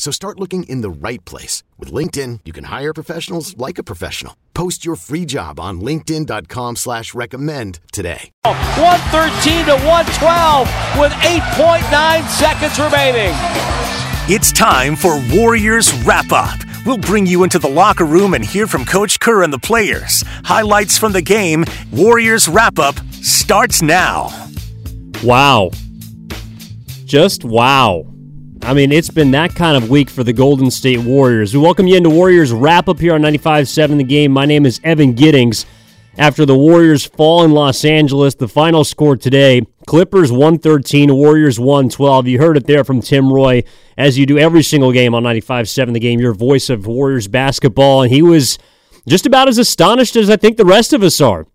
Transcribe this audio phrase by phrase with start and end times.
[0.00, 1.62] So start looking in the right place.
[1.78, 4.34] With LinkedIn, you can hire professionals like a professional.
[4.54, 8.32] Post your free job on linkedin.com slash recommend today.
[8.44, 10.66] 113 to 112
[10.98, 13.34] with 8.9 seconds remaining.
[14.26, 16.58] It's time for Warriors Wrap Up.
[16.86, 20.24] We'll bring you into the locker room and hear from Coach Kerr and the players.
[20.44, 21.66] Highlights from the game.
[21.92, 24.30] Warriors Wrap Up starts now.
[25.22, 25.72] Wow.
[27.04, 28.09] Just wow.
[28.62, 31.54] I mean, it's been that kind of week for the Golden State Warriors.
[31.54, 34.32] We welcome you into Warriors wrap up here on 95.7 The Game.
[34.32, 35.64] My name is Evan Giddings.
[36.18, 42.28] After the Warriors fall in Los Angeles, the final score today Clippers 113, Warriors 112.
[42.28, 43.62] You heard it there from Tim Roye,
[43.96, 48.02] as you do every single game on 95.7 The Game, your voice of Warriors basketball.
[48.02, 48.58] And he was
[49.08, 51.46] just about as astonished as I think the rest of us are.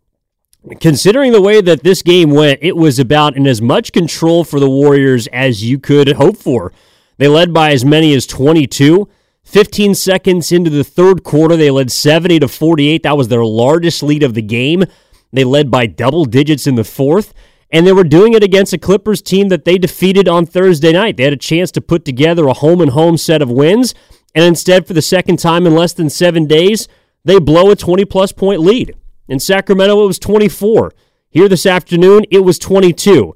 [0.82, 4.60] Considering the way that this game went, it was about in as much control for
[4.60, 6.74] the Warriors as you could hope for.
[7.18, 9.08] They led by as many as 22.
[9.44, 13.04] 15 seconds into the third quarter, they led 70 to 48.
[13.04, 14.84] That was their largest lead of the game.
[15.32, 17.34] They led by double digits in the fourth,
[17.70, 21.18] and they were doing it against a Clippers team that they defeated on Thursday night.
[21.18, 23.94] They had a chance to put together a home and home set of wins,
[24.34, 26.88] and instead, for the second time in less than seven days,
[27.24, 28.96] they blow a 20 plus point lead.
[29.28, 30.94] In Sacramento, it was 24.
[31.30, 33.36] Here this afternoon, it was 22.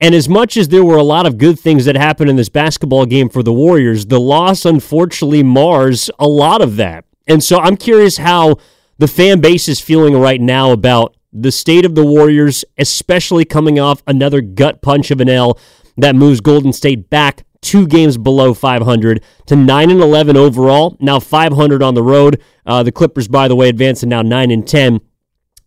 [0.00, 2.48] And as much as there were a lot of good things that happened in this
[2.48, 7.04] basketball game for the Warriors, the loss unfortunately mars a lot of that.
[7.28, 8.56] And so I'm curious how
[8.98, 13.78] the fan base is feeling right now about the state of the Warriors, especially coming
[13.78, 15.58] off another gut punch of an L
[15.96, 20.96] that moves Golden State back two games below 500 to 9 and 11 overall.
[20.98, 22.42] Now 500 on the road.
[22.64, 25.00] Uh, the Clippers, by the way, advancing now 9 and 10.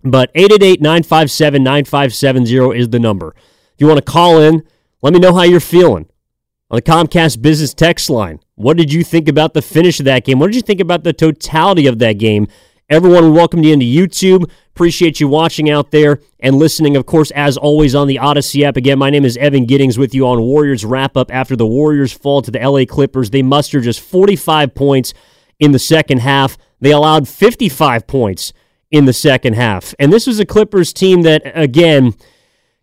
[0.04, 3.36] But 888 957 9570 is the number.
[3.74, 4.64] If you want to call in,
[5.02, 6.08] let me know how you're feeling
[6.70, 8.40] on the Comcast Business Text line.
[8.54, 10.38] What did you think about the finish of that game?
[10.38, 12.48] What did you think about the totality of that game?
[12.88, 14.48] Everyone, we welcome you into YouTube.
[14.70, 18.78] Appreciate you watching out there and listening, of course, as always on the Audacy app.
[18.78, 22.14] Again, my name is Evan Giddings with you on Warriors wrap up after the Warriors
[22.14, 23.32] fall to the LA Clippers.
[23.32, 25.16] They muster just 45 points
[25.60, 26.58] in the second half.
[26.80, 28.54] They allowed 55 points
[28.92, 29.96] in the second half.
[29.98, 32.14] And this was a Clippers team that, again,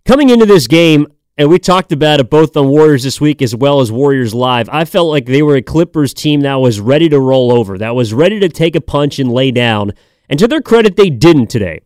[0.05, 1.07] Coming into this game,
[1.37, 4.69] and we talked about it both on Warriors this week as well as Warriors Live,
[4.71, 7.95] I felt like they were a Clippers team that was ready to roll over, that
[7.95, 9.93] was ready to take a punch and lay down.
[10.29, 11.81] And to their credit, they didn't today.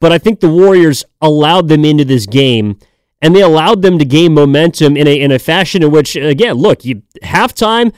[0.00, 2.78] But I think the Warriors allowed them into this game,
[3.20, 6.54] and they allowed them to gain momentum in a, in a fashion in which, again,
[6.54, 7.92] look, you halftime,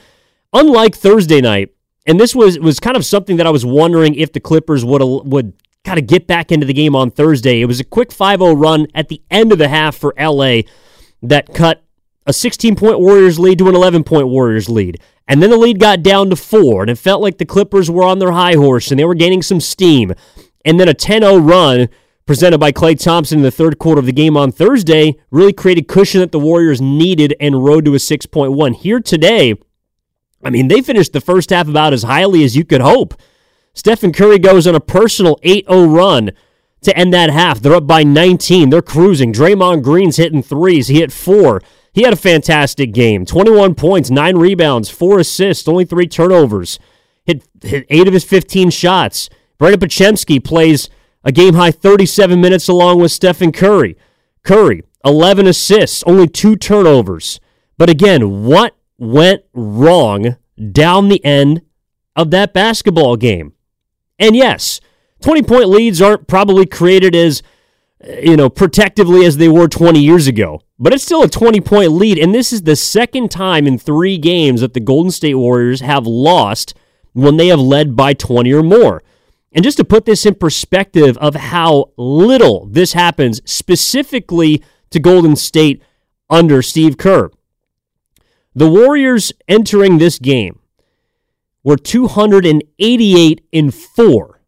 [0.53, 1.69] unlike Thursday night,
[2.05, 5.01] and this was was kind of something that I was wondering if the Clippers would
[5.03, 5.53] would
[5.83, 7.61] got to get back into the game on Thursday.
[7.61, 10.61] It was a quick 5 0 run at the end of the half for LA
[11.21, 11.83] that cut
[12.25, 14.99] a 16 point Warriors lead to an 11 point Warriors lead.
[15.27, 18.03] And then the lead got down to four, and it felt like the Clippers were
[18.03, 20.13] on their high horse and they were gaining some steam.
[20.65, 21.89] And then a 10 0 run
[22.25, 25.87] presented by Klay Thompson in the third quarter of the game on Thursday really created
[25.87, 28.75] cushion that the Warriors needed and rode to a 6.1.
[28.75, 29.55] Here today,
[30.43, 33.15] I mean, they finished the first half about as highly as you could hope.
[33.73, 36.31] Stephen Curry goes on a personal 8 0 run
[36.81, 37.59] to end that half.
[37.59, 38.69] They're up by 19.
[38.69, 39.31] They're cruising.
[39.31, 40.87] Draymond Green's hitting threes.
[40.87, 41.61] He hit four.
[41.93, 46.79] He had a fantastic game 21 points, nine rebounds, four assists, only three turnovers.
[47.25, 49.29] Hit, hit eight of his 15 shots.
[49.59, 50.89] Brandin Podziemski plays
[51.23, 53.95] a game high 37 minutes along with Stephen Curry.
[54.43, 57.39] Curry, 11 assists, only two turnovers.
[57.77, 60.37] But again, what went wrong
[60.71, 61.61] down the end
[62.15, 63.53] of that basketball game?
[64.21, 64.79] And yes,
[65.21, 67.43] 20 point leads aren't probably created as
[68.07, 70.61] uh, you know, protectively as they were 20 years ago.
[70.79, 72.17] But it's still a 20 point lead.
[72.17, 76.07] And this is the second time in three games that the Golden State Warriors have
[76.07, 76.73] lost
[77.13, 79.03] when they have led by 20 or more.
[79.51, 85.35] And just to put this in perspective of how little this happens specifically to Golden
[85.35, 85.81] State
[86.29, 87.29] under Steve Kerr.
[88.55, 90.60] The Warriors entering this game
[91.63, 94.41] were 288 in 4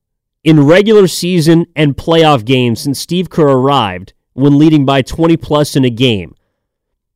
[0.44, 5.75] in regular season and playoff games since Steve Kerr arrived when leading by 20 plus
[5.75, 6.36] in a game.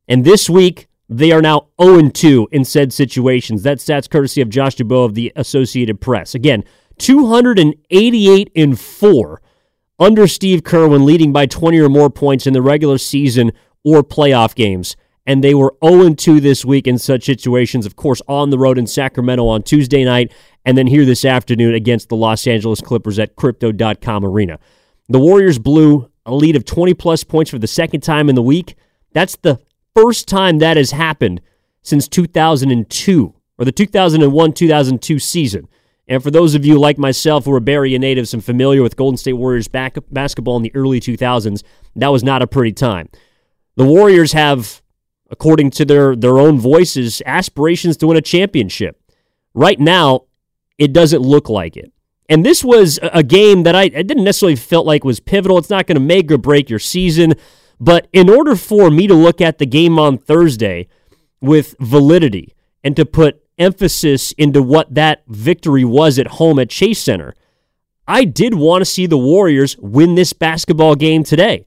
[0.07, 3.63] And this week, they are now 0 2 in said situations.
[3.63, 6.35] That stats courtesy of Josh Dubow of the Associated Press.
[6.35, 6.63] Again,
[7.00, 9.41] 288 in 4
[10.00, 13.51] under Steve Kerr when leading by 20 or more points in the regular season
[13.83, 14.95] or playoff games.
[15.27, 18.79] And they were 0 2 this week in such situations, of course, on the road
[18.79, 20.33] in Sacramento on Tuesday night,
[20.65, 24.57] and then here this afternoon against the Los Angeles Clippers at Crypto.com Arena.
[25.09, 28.41] The Warriors blew a lead of 20 plus points for the second time in the
[28.41, 28.75] week.
[29.13, 29.59] That's the
[29.95, 31.41] first time that has happened
[31.81, 35.68] since 2002 or the 2001 2002 season.
[36.07, 38.95] And for those of you like myself who are Bay Area natives and familiar with
[38.95, 41.63] Golden State Warriors back, basketball in the early 2000s,
[41.95, 43.09] that was not a pretty time.
[43.75, 44.81] The Warriors have,
[45.29, 49.01] according to their, their own voices, aspirations to win a championship.
[49.53, 50.25] Right now,
[50.77, 51.91] it doesn't look like it.
[52.29, 55.57] And this was a game that I, I didn't necessarily felt like was pivotal.
[55.57, 57.35] It's not going to make or break your season.
[57.79, 60.88] But in order for me to look at the game on Thursday
[61.39, 62.53] with validity
[62.83, 67.33] and to put emphasis into what that victory was at home at Chase Center.
[68.07, 71.65] I did want to see the Warriors win this basketball game today.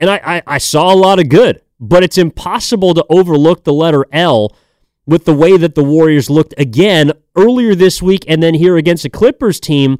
[0.00, 3.72] And I, I, I, saw a lot of good, but it's impossible to overlook the
[3.72, 4.56] letter L
[5.06, 9.04] with the way that the Warriors looked again earlier this week and then here against
[9.04, 9.98] the Clippers team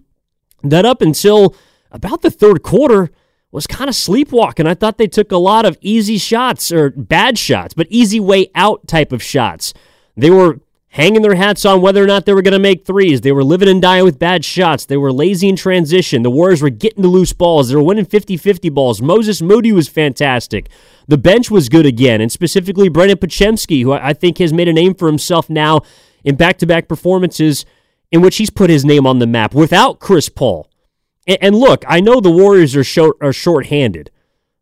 [0.62, 1.54] that up until
[1.92, 3.10] about the third quarter
[3.52, 4.66] was kind of sleepwalking.
[4.66, 8.50] I thought they took a lot of easy shots or bad shots, but easy way
[8.54, 9.72] out type of shots.
[10.16, 10.60] They were
[10.96, 13.20] hanging their hats on whether or not they were going to make threes.
[13.20, 14.86] They were living and dying with bad shots.
[14.86, 16.22] They were lazy in transition.
[16.22, 17.68] The Warriors were getting the loose balls.
[17.68, 19.02] They were winning 50 50 balls.
[19.02, 20.70] Moses Moody was fantastic.
[21.06, 24.72] The bench was good again, and specifically Brandin Podziemski, who I think has made a
[24.72, 25.82] name for himself now
[26.24, 27.66] in back to back performances
[28.10, 30.66] in which he's put his name on the map without Chris Paul.
[31.26, 34.10] And, look, I know the Warriors are short are shorthanded.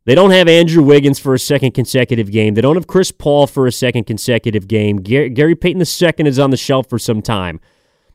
[0.06, 2.54] They don't have Andrew Wiggins for a second consecutive game.
[2.54, 4.98] They don't have Chris Paul for a second consecutive game.
[4.98, 7.60] Gary, Gary Payton II is on the shelf for some time.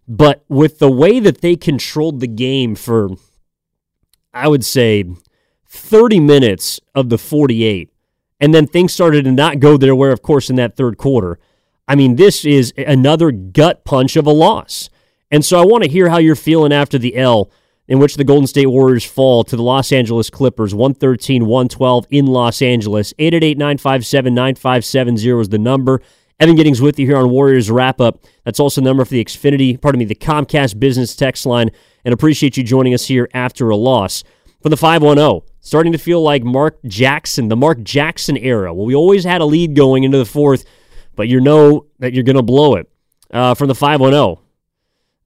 [0.07, 3.09] But with the way that they controlled the game for,
[4.33, 5.03] I would say,
[5.65, 7.92] 30 minutes of the 48,
[8.39, 11.39] and then things started to not go their way, of course, in that third quarter.
[11.88, 14.89] I mean, this is another gut punch of a loss.
[15.31, 17.51] And so I want to hear how you're feeling after the L
[17.89, 22.27] in which the Golden State Warriors fall to the Los Angeles Clippers 113 112 in
[22.27, 23.13] Los Angeles.
[23.18, 26.01] 888 957 9570 is the number.
[26.39, 28.24] Evan Giddings with you here on Warriors Wrap Up.
[28.45, 31.71] That's also the number for the Xfinity, pardon me, the Comcast Business Text Line.
[32.06, 34.24] And appreciate you joining us here after a loss.
[34.62, 38.74] For the 510, starting to feel like Mark Jackson, the Mark Jackson era.
[38.74, 40.63] Well, we always had a lead going into the fourth,
[41.15, 42.89] but you know that you're going to blow it.
[43.31, 44.44] Uh, from the 510,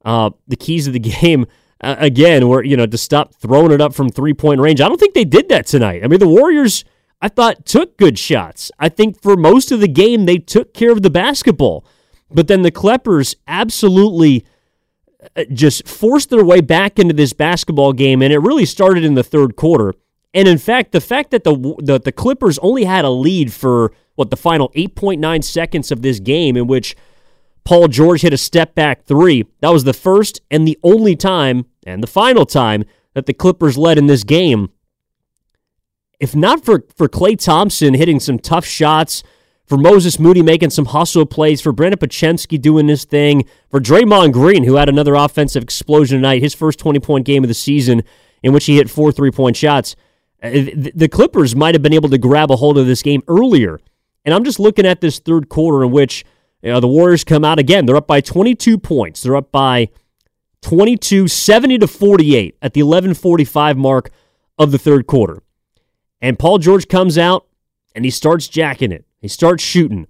[0.06, 1.46] uh, the keys of the game
[1.84, 4.82] uh, again, where you know to stop throwing it up from three point range.
[4.82, 6.04] I don't think they did that tonight.
[6.04, 6.86] I mean, the Warriors,
[7.22, 8.72] I thought, took good shots.
[8.80, 11.86] I think for most of the game they took care of the basketball,
[12.32, 14.46] but then the Clippers absolutely
[15.36, 19.16] uh, just forced their way back into this basketball game, and it really started in
[19.16, 19.94] the third quarter.
[20.34, 23.94] And in fact, the fact that the the, the Clippers only had a lead for
[24.16, 26.96] what the final 8.9 seconds of this game, in which
[27.64, 29.46] Paul George hit a step back three.
[29.62, 33.78] That was the first and the only time, and the final time, that the Clippers
[33.78, 34.70] led in this game.
[36.20, 39.24] If not for, for Klay Thompson hitting some tough shots,
[39.66, 44.34] for Moses Moody making some hustle plays, for Brandin Podziemski doing this thing, for Draymond
[44.34, 48.04] Green, who had another offensive explosion tonight, his first 20 point game of the season,
[48.42, 49.96] in which he hit four three point shots,
[50.42, 53.80] uh, the Clippers might have been able to grab a hold of this game earlier.
[54.26, 56.26] And I'm just looking at this third quarter in which
[56.62, 57.86] you know, the Warriors come out again.
[57.86, 59.22] They're up by 22 points.
[59.22, 59.90] They're up by
[60.64, 64.12] 22, 70 to 48 at the 11:45 mark
[64.58, 65.44] of the third quarter.
[66.22, 67.46] And Paul George comes out
[67.94, 69.06] and he starts jacking it.
[69.20, 70.08] He starts shooting.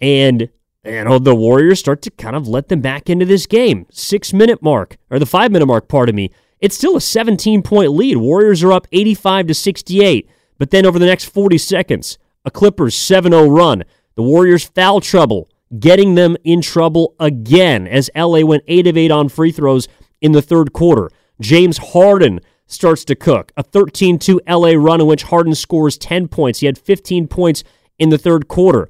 [0.00, 0.50] And
[0.84, 3.86] know, the Warriors start to kind of let them back into this game.
[3.90, 6.30] Six minute mark, or the five minute mark, pardon me.
[6.60, 8.16] It's still a 17 point lead.
[8.16, 10.28] Warriors are up 85 to 68.
[10.58, 13.84] But then over the next 40 seconds, a Clippers 7 0 run.
[14.14, 19.10] The Warriors foul trouble getting them in trouble again as LA went 8 of 8
[19.10, 19.88] on free throws
[20.20, 21.10] in the third quarter.
[21.40, 23.52] James Harden starts to cook.
[23.56, 26.60] A 13 2 LA run in which Harden scores 10 points.
[26.60, 27.64] He had 15 points
[27.98, 28.88] in the third quarter.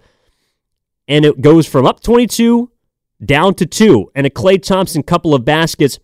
[1.09, 2.71] And it goes from up 22
[3.25, 5.99] down to two, and a Klay Thompson couple of baskets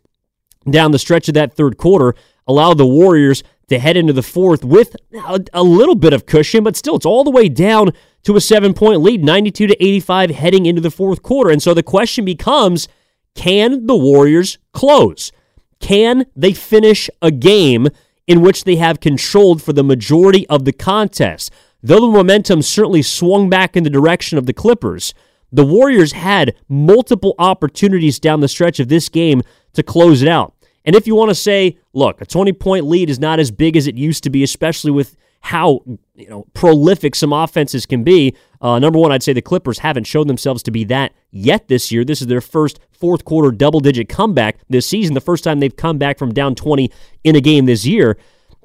[0.69, 2.15] down the stretch of that third quarter
[2.47, 6.65] allow the Warriors to head into the fourth with a, a little bit of cushion,
[6.65, 7.93] but still, it's all the way down
[8.25, 11.51] to a seven point lead, 92 to 85, heading into the fourth quarter.
[11.51, 12.89] And so the question becomes
[13.35, 15.33] can the Warriors close?
[15.81, 17.89] Can they finish a game
[18.27, 21.51] in which they have controlled for the majority of the contest?
[21.83, 25.15] Though the momentum certainly swung back in the direction of the Clippers,
[25.51, 30.55] the Warriors had multiple opportunities down the stretch of this game to close it out.
[30.85, 33.77] And if you want to say, look, a 20 point lead is not as big
[33.77, 35.81] as it used to be, especially with how
[36.15, 38.35] you know prolific some offenses can be.
[38.61, 41.91] Uh, number one, I'd say the Clippers haven't shown themselves to be that yet this
[41.93, 42.05] year.
[42.05, 45.77] This is their first fourth quarter double digit comeback this season, the first time they've
[45.77, 46.91] come back from down 20
[47.25, 48.17] in a game this year.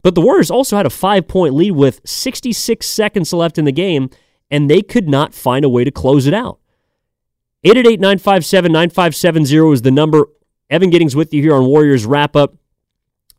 [0.03, 3.71] But the Warriors also had a five point lead with 66 seconds left in the
[3.71, 4.09] game,
[4.51, 6.59] and they could not find a way to close it out.
[7.63, 10.27] 888 957 9570 is the number.
[10.69, 12.55] Evan Giddings with you here on Warriors Wrap Up.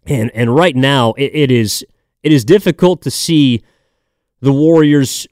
[0.07, 1.87] And, and right now, it, it is
[2.29, 3.63] it is difficult to see
[4.43, 5.27] the Warriors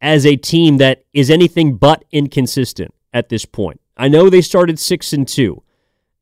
[0.00, 3.80] as a team that is anything but inconsistent at this point.
[3.96, 5.60] I know they started 6 and 2,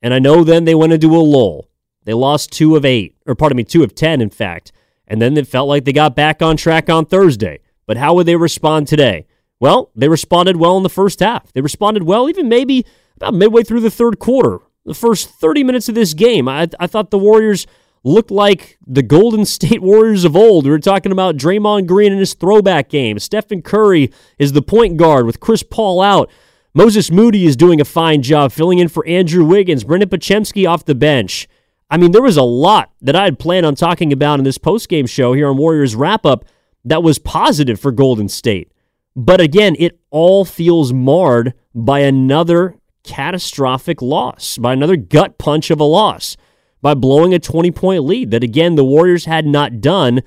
[0.00, 1.69] and I know then they went into a lull.
[2.04, 4.73] They lost 2 of 8, or pardon me, 2 of 10 in fact,
[5.07, 7.61] and then it felt like they got back on track on Thursday.
[7.85, 9.26] But how would they respond today?
[9.61, 11.52] Well, they responded well in the first half.
[11.52, 14.61] They responded well even maybe about midway through the third quarter.
[14.87, 17.66] The first 30 minutes of this game, I, I thought the Warriors
[18.04, 20.64] looked like the Golden State Warriors of old.
[20.64, 23.18] We were talking about Draymond Green in his throwback game.
[23.18, 26.30] Stephen Curry is the point guard with Chris Paul out.
[26.75, 29.84] Moses Moody is doing a fine job filling in for Andrew Wiggins.
[29.84, 31.49] Brendan Podziemski off the bench.
[31.90, 34.58] I mean, there was a lot that I had planned on talking about in this
[34.58, 36.44] postgame show here on Warriors Wrap Up
[36.84, 38.73] that was positive for Golden State.
[39.14, 45.78] But again, it all feels marred by another catastrophic loss, by another gut punch of
[45.78, 46.37] a loss
[46.85, 50.23] by blowing a 20 point lead that, again, the Warriors had not done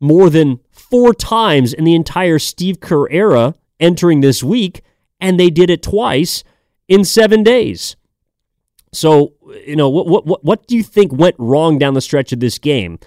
[0.00, 4.80] more than four times in the entire Steve Kerr era entering this week,
[5.20, 6.44] and they did it twice
[6.88, 7.96] in seven days.
[8.94, 9.34] So,
[9.66, 12.58] you know, what what what do you think went wrong down the stretch of this
[12.58, 12.98] game?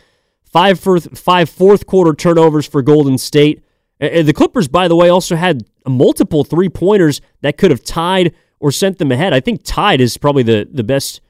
[0.44, 3.64] Five fourth, five fourth quarter turnovers for Golden State.
[4.00, 8.72] The Clippers, by the way, also had multiple three pointers that could have tied or
[8.72, 9.34] sent them ahead.
[9.34, 11.22] I think tied is probably the the best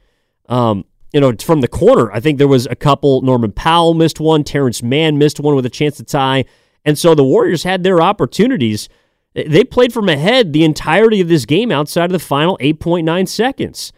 [0.49, 0.83] um,
[1.15, 3.21] you know, from the corner, I think there was a couple.
[3.21, 4.43] Norman Powell missed one.
[4.43, 6.43] Terrence Mann missed one with a chance to tie.
[6.83, 8.89] And so the Warriors had their opportunities.
[9.33, 13.93] They played from ahead the entirety of this game outside of the final 8.9 seconds.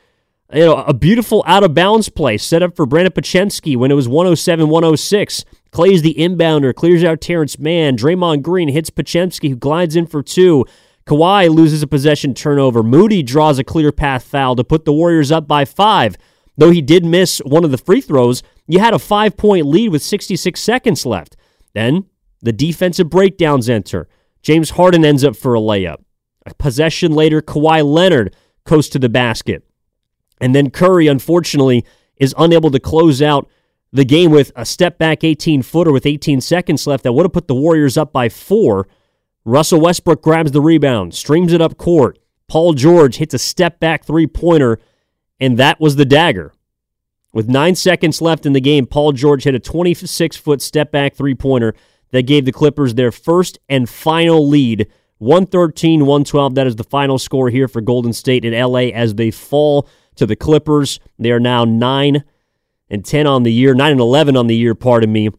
[0.53, 3.95] You know, a beautiful out of bounds play set up for Brandin Podziemski when it
[3.95, 5.43] was 107 106.
[5.71, 7.97] Klay's the inbounder, clears out Terrence Mann.
[7.97, 10.65] Draymond Green hits Podziemski, who glides in for two.
[11.07, 12.83] Kawhi loses a possession turnover.
[12.83, 16.15] Moody draws a clear path foul to put the Warriors up by five.
[16.57, 19.89] Though he did miss one of the free throws, you had a five point lead
[19.89, 21.37] with 66 seconds left.
[21.73, 22.05] Then
[22.41, 24.07] the defensive breakdowns enter.
[24.41, 25.97] James Harden ends up for a layup.
[26.45, 28.35] A possession later, Kawhi Leonard
[28.65, 29.63] coast to the basket.
[30.39, 31.85] And then Curry, unfortunately,
[32.17, 33.49] is unable to close out
[33.91, 37.33] the game with a step back 18 footer with 18 seconds left that would have
[37.33, 38.87] put the Warriors up by four.
[39.45, 42.19] Russell Westbrook grabs the rebound, streams it up court.
[42.47, 44.79] Paul George hits a step back three pointer
[45.39, 46.53] and that was the dagger.
[47.33, 51.15] With nine seconds left in the game, Paul George hit a 26 foot step back
[51.15, 51.73] three pointer
[52.11, 54.87] that gave the Clippers their first and final lead
[55.19, 56.55] 113 112.
[56.55, 60.25] That is the final score here for Golden State in LA as they fall to
[60.25, 60.99] the Clippers.
[61.19, 62.23] They are now 9
[62.89, 65.29] and 10 on the year, 9 and 11 on the year, pardon me.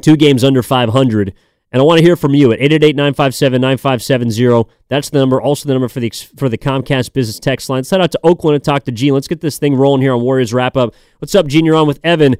[0.00, 1.32] Two games under 500
[1.72, 4.68] and I want to hear from you at 888-957-9570.
[4.88, 5.40] That's the number.
[5.40, 7.78] Also the number for the for the Comcast Business Text line.
[7.78, 9.14] Let's head out to Oakland and talk to Gene.
[9.14, 10.94] Let's get this thing rolling here on Warriors Wrap Up.
[11.18, 11.64] What's up, Gene?
[11.64, 12.36] You're on with Evan.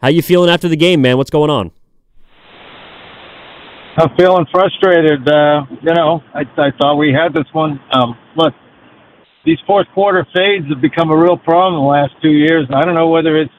[0.00, 1.16] How you feeling after the game, man?
[1.16, 1.72] What's going on?
[3.96, 5.28] I'm feeling frustrated.
[5.28, 7.80] Uh, you know, I, I thought we had this one.
[7.92, 8.54] Um, look,
[9.44, 12.68] these fourth quarter fades have become a real problem in the last two years.
[12.72, 13.50] I don't know whether it's,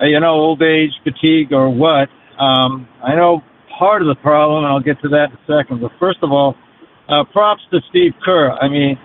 [0.00, 2.08] uh, you know, old age, fatigue, or what.
[2.38, 3.42] Um, I know
[3.78, 5.80] part of the problem, I'll get to that in a second.
[5.80, 6.56] But first of all,
[7.08, 8.52] uh, props to Steve Kerr.
[8.52, 8.98] I mean,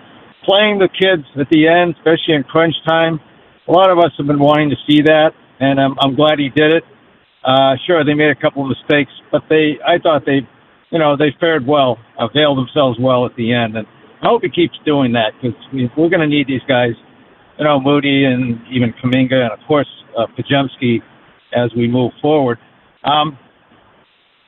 [0.44, 3.20] playing the kids at the end, especially in crunch time,
[3.68, 6.50] a lot of us have been wanting to see that, and I'm, I'm glad he
[6.50, 6.84] did it.
[7.44, 10.40] Uh, sure, they made a couple of mistakes, but they, I thought they,
[10.90, 13.86] you know, they fared well, availed themselves well at the end, and
[14.22, 16.92] I hope he keeps doing that because we're going to need these guys,
[17.58, 21.00] you know, Moody and even Kuminga, and of course uh, Podziemski
[21.54, 22.58] as we move forward.
[23.04, 23.38] Um,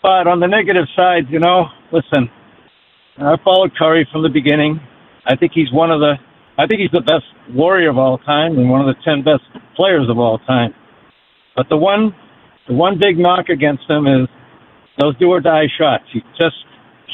[0.06, 2.30] but on the negative side, you know, listen,
[3.18, 4.78] I followed Curry from the beginning.
[5.26, 6.14] I think he's one of the
[6.56, 9.42] I think he's the best warrior of all time and one of the ten best
[9.74, 10.72] players of all time.
[11.56, 12.14] But the one,
[12.68, 14.28] the one big knock against him is
[15.00, 16.04] those do or die shots.
[16.12, 16.54] He just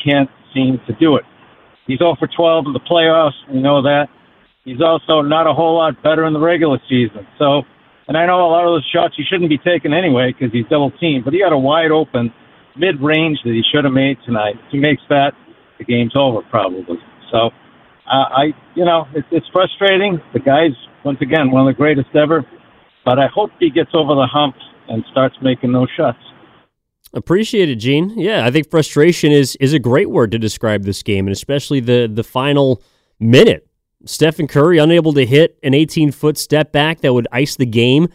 [0.04, 1.24] can't seem to do it.
[1.86, 3.40] He's 0 for 12 in the playoffs.
[3.50, 4.08] We know that.
[4.64, 7.26] He's also not a whole lot better in the regular season.
[7.38, 7.62] So,
[8.06, 10.66] and I know a lot of those shots he shouldn't be taking anyway because he's
[10.70, 12.32] double teamed, but he got a wide open
[12.76, 14.54] mid range that he should have made tonight.
[14.66, 15.32] If he makes that,
[15.78, 16.98] the game's over probably.
[17.30, 17.50] So,
[18.06, 20.20] uh, I, you know, it, it's frustrating.
[20.32, 22.44] The guy's once again one of the greatest ever,
[23.04, 24.54] but I hope he gets over the hump
[24.88, 26.18] and starts making those shots.
[27.14, 28.18] Appreciate it, Gene.
[28.18, 31.80] Yeah, I think frustration is is a great word to describe this game, and especially
[31.80, 32.82] the the final
[33.20, 33.68] minute.
[34.04, 38.08] Stephen Curry unable to hit an 18 foot step back that would ice the game,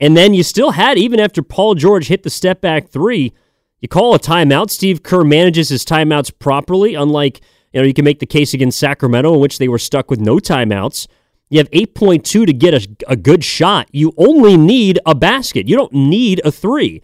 [0.00, 3.32] and then you still had even after Paul George hit the step back three,
[3.80, 4.70] you call a timeout.
[4.70, 7.40] Steve Kerr manages his timeouts properly, unlike
[7.72, 10.20] you know you can make the case against Sacramento in which they were stuck with
[10.20, 11.06] no timeouts.
[11.50, 13.88] You have 8.2 to get a, a good shot.
[13.90, 15.66] You only need a basket.
[15.66, 17.02] You don't need a three.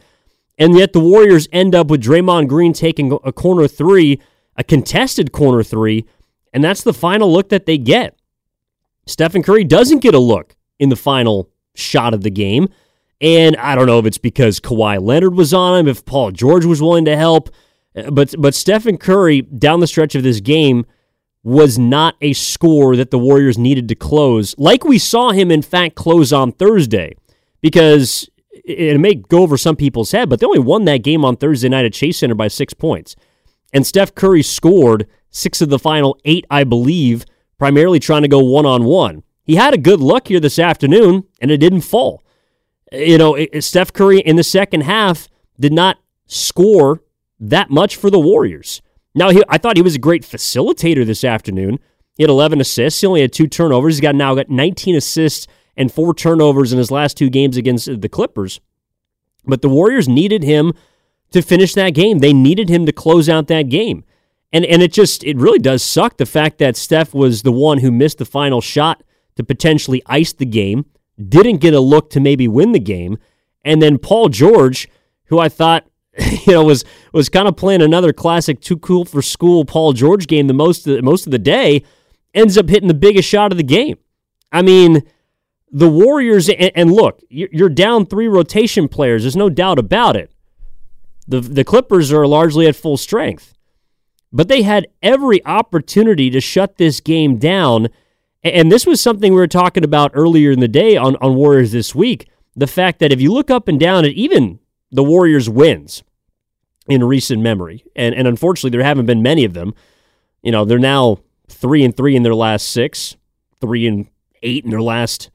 [0.58, 4.20] And yet the Warriors end up with Draymond Green taking a corner three,
[4.56, 6.04] a contested corner three,
[6.52, 8.16] and that's the final look that they get.
[9.06, 12.68] Stephen Curry doesn't get a look in the final shot of the game.
[13.24, 16.66] And I don't know if it's because Kawhi Leonard was on him, if Paul George
[16.66, 17.48] was willing to help.
[17.96, 20.84] Uh, but but Stephen Curry down the stretch of this game
[21.42, 25.62] was not a score that the Warriors needed to close, like we saw him in
[25.62, 27.16] fact close on Thursday.
[27.62, 31.36] Because it may go over some people's head, but they only won that game on
[31.36, 33.16] Thursday night at Chase Center by six points.
[33.72, 37.24] And Steph Curry scored six of the final eight, I believe,
[37.58, 39.22] primarily trying to go one on one.
[39.44, 42.22] He had a good look here this afternoon, and it didn't fall.
[42.92, 47.02] You know, Steph Curry in the second half did not score
[47.40, 48.82] that much for the Warriors.
[49.14, 51.78] Now, he, I thought he was a great facilitator this afternoon.
[52.16, 53.00] He had 11 assists.
[53.00, 53.94] He only had two turnovers.
[53.94, 58.00] He's got now got 19 assists and four turnovers in his last two games against
[58.00, 58.60] the Clippers.
[59.44, 60.72] But the Warriors needed him
[61.30, 62.20] to finish that game.
[62.20, 64.04] They needed him to close out that game.
[64.52, 67.78] And and it just it really does suck the fact that Steph was the one
[67.78, 69.02] who missed the final shot
[69.34, 70.86] to potentially ice the game,
[71.28, 73.18] didn't get a look to maybe win the game,
[73.64, 74.88] and then Paul George,
[75.26, 75.86] who I thought
[76.18, 80.26] you know was was kind of playing another classic too cool for school Paul George
[80.26, 81.84] game the most of the, most of the day,
[82.34, 83.98] ends up hitting the biggest shot of the game.
[84.52, 85.02] I mean,
[85.74, 89.24] the Warriors, and, and look, you're down three rotation players.
[89.24, 90.30] There's no doubt about it.
[91.26, 93.54] The, the Clippers are largely at full strength,
[94.32, 97.88] but they had every opportunity to shut this game down.
[98.44, 101.72] And this was something we were talking about earlier in the day on, on Warriors
[101.72, 102.28] this week.
[102.54, 104.60] The fact that if you look up and down at even
[104.92, 106.04] the Warriors' wins
[106.86, 109.74] in recent memory, and, and unfortunately there haven't been many of them.
[110.42, 113.16] You know, they're now three and three in their last six,
[113.60, 114.08] three and
[114.42, 115.30] eight in their last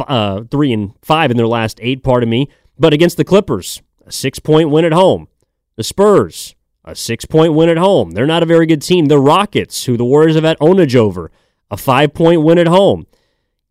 [0.00, 2.48] uh, three and five in their last eight, pardon me.
[2.78, 5.28] But against the Clippers, a six point win at home.
[5.76, 8.10] The Spurs, a six point win at home.
[8.10, 9.06] They're not a very good team.
[9.06, 11.30] The Rockets, who the Warriors have had onage over,
[11.72, 13.06] a five point win at home.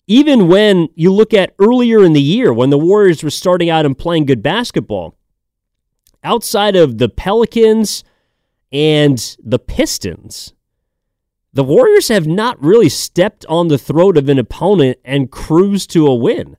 [0.07, 3.85] Even when you look at earlier in the year when the Warriors were starting out
[3.85, 5.15] and playing good basketball,
[6.23, 8.03] outside of the Pelicans
[8.71, 10.53] and the Pistons,
[11.53, 16.07] the Warriors have not really stepped on the throat of an opponent and cruised to
[16.07, 16.57] a win.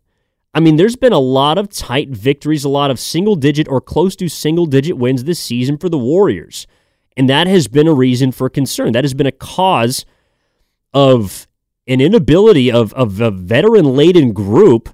[0.55, 3.81] I mean, there's been a lot of tight victories, a lot of single digit or
[3.81, 6.67] close to single digit wins this season for the Warriors.
[7.17, 8.93] And that has been a reason for concern.
[8.93, 10.05] That has been a cause
[10.93, 11.47] of
[11.87, 14.89] an inability of, of a veteran laden group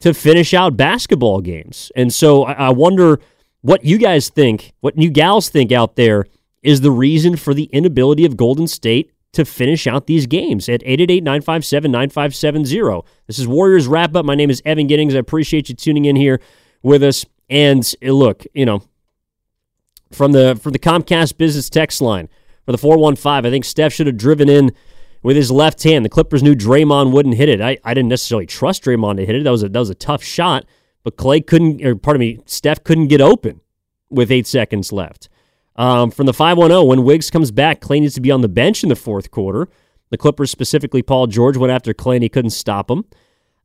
[0.00, 1.92] to finish out basketball games.
[1.94, 3.20] And so I, I wonder
[3.60, 6.24] what you guys think, what you gals think out there
[6.62, 10.80] is the reason for the inability of Golden State to finish out these games at
[10.82, 13.04] 888-957-9570.
[13.26, 14.24] This is Warriors Wrap Up.
[14.24, 15.14] My name is Evan Giddings.
[15.14, 16.40] I appreciate you tuning in here
[16.82, 17.26] with us.
[17.48, 18.82] And uh, look, you know,
[20.12, 22.28] from the from the Comcast business text line
[22.64, 24.72] for the 415, I think Steph should have driven in
[25.22, 26.04] with his left hand.
[26.04, 27.60] The Clippers knew Draymond wouldn't hit it.
[27.60, 29.44] I, I didn't necessarily trust Draymond to hit it.
[29.44, 30.64] That was a that was a tough shot,
[31.02, 33.60] but Klay couldn't or pardon me, Steph couldn't get open
[34.08, 35.28] with 8 seconds left.
[35.76, 38.82] Um, from the 510, when Wiggs comes back, Klay needs to be on the bench
[38.82, 39.68] in the fourth quarter.
[40.10, 43.04] The Clippers, specifically Paul George, went after Klay and he couldn't stop him.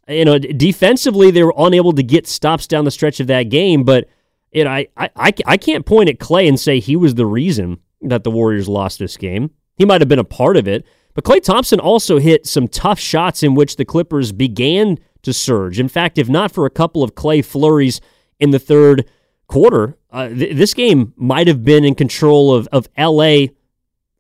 [0.08, 3.84] You know, defensively, they were unable to get stops down the stretch of that game,
[3.84, 4.08] but
[4.52, 7.80] you know, I, I, I can't point at Klay and say he was the reason
[8.02, 9.52] that the Warriors lost this game.
[9.78, 10.86] He might have been a part of it,
[11.16, 15.80] but Klay Thompson also hit some tough shots in which the Clippers began to surge.
[15.80, 18.02] In fact, if not for a couple of Klay flurries
[18.40, 19.10] in the third
[19.48, 23.48] quarter, uh, th- this game might have been in control of, of LA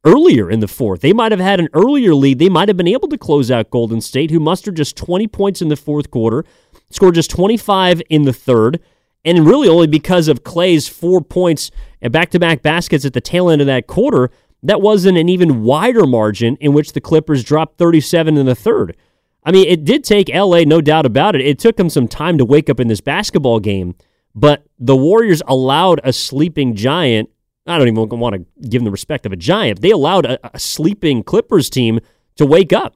[0.05, 1.01] earlier in the fourth.
[1.01, 2.39] They might have had an earlier lead.
[2.39, 5.61] They might have been able to close out Golden State, who mustered just 20 points
[5.61, 6.45] in the fourth quarter,
[6.91, 8.79] scored just 25 in the third,
[9.25, 13.21] and really only because of Klay's four points and back to back baskets at the
[13.21, 14.29] tail end of that quarter.
[14.67, 18.97] That wasn't an even wider margin in which the Clippers dropped 37 in the third.
[19.43, 21.41] I mean, it did take LA, no doubt about it.
[21.41, 23.95] It took them some time to wake up in this basketball game,
[24.33, 27.29] but the Warriors allowed a sleeping giant
[27.67, 29.81] I don't even want to give them the respect of a giant.
[29.81, 31.99] They allowed a, a sleeping Clippers team
[32.35, 32.95] to wake up,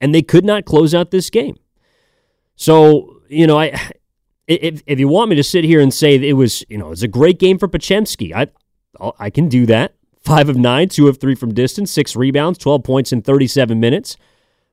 [0.00, 1.56] and they could not close out this game.
[2.56, 3.92] So you know, I
[4.46, 7.02] if if you want me to sit here and say it was you know it's
[7.02, 8.48] a great game for Podziemski, I
[9.18, 9.94] I can do that.
[10.20, 13.80] Five of nine, two of three from distance, six rebounds, twelve points in thirty seven
[13.80, 14.16] minutes.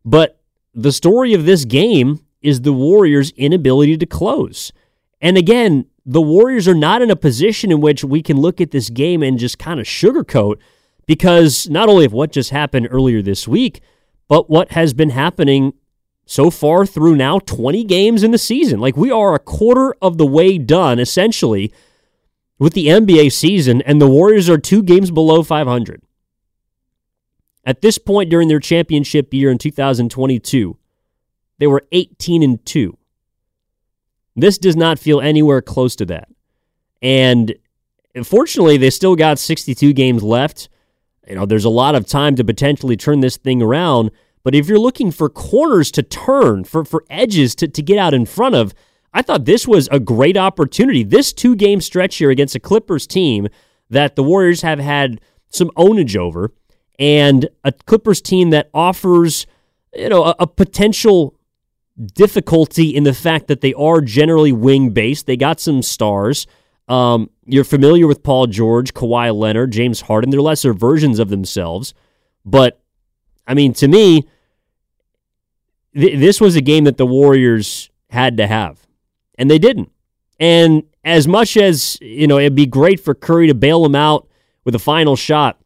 [0.04, 0.40] But
[0.74, 4.72] the story of this game is the Warriors' inability to close.
[5.22, 8.72] And again, the Warriors are not in a position in which we can look at
[8.72, 10.58] this game and just kind of sugarcoat
[11.06, 13.82] because not only of what just happened earlier this week,
[14.28, 15.74] but what has been happening
[16.26, 18.80] so far through now 20 games in the season.
[18.80, 21.74] Like we are a quarter of the way done essentially
[22.60, 26.02] with the NBA season, and the Warriors are two games below 500.
[27.63, 30.78] At this point during their championship year in 2022,
[31.60, 32.98] they were 18 and 2.
[34.36, 36.30] This does not feel anywhere close to that.
[37.02, 37.56] And
[38.24, 40.70] fortunately, they still got 62 games left.
[41.28, 44.12] You know, there's a lot of time to potentially turn this thing around.
[44.43, 48.13] But if you're looking for corners to turn, for, for edges to, to get out
[48.13, 48.74] in front of,
[49.13, 51.04] I thought this was a great opportunity.
[51.04, 53.48] This two game stretch here against a Clippers team
[53.89, 56.52] that the Warriors have had some ownage over,
[57.00, 59.48] and a Clippers team that offers,
[59.93, 61.36] you know, a, a potential
[62.13, 65.26] difficulty in the fact that they are generally wing based.
[65.26, 66.46] They got some stars.
[66.88, 70.30] Um, you're familiar with Paul George, Kawhi Leonard, James Harden.
[70.30, 71.93] They're lesser versions of themselves.
[72.46, 72.80] But,
[73.46, 74.28] I mean, to me,
[75.93, 78.87] th- this was a game that the Warriors had to have,
[79.38, 79.91] and they didn't.
[80.39, 84.28] And as much as, you know, it'd be great for Curry to bail them out
[84.63, 85.60] with a final shot,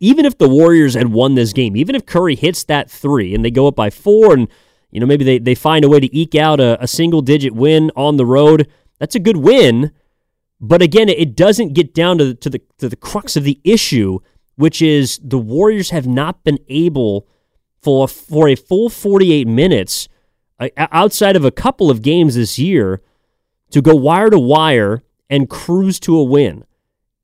[0.00, 3.44] even if the Warriors had won this game, even if Curry hits that three and
[3.44, 4.48] they go up by four and
[4.90, 7.54] you know, maybe they, they find a way to eke out a, a single digit
[7.54, 8.68] win on the road.
[8.98, 9.92] That's a good win.
[10.60, 14.18] But again, it doesn't get down to, to the to the crux of the issue,
[14.56, 17.28] which is the Warriors have not been able
[17.80, 20.08] for for a full 48 minutes
[20.76, 23.02] outside of a couple of games this year
[23.70, 26.64] to go wire to wire and cruise to a win.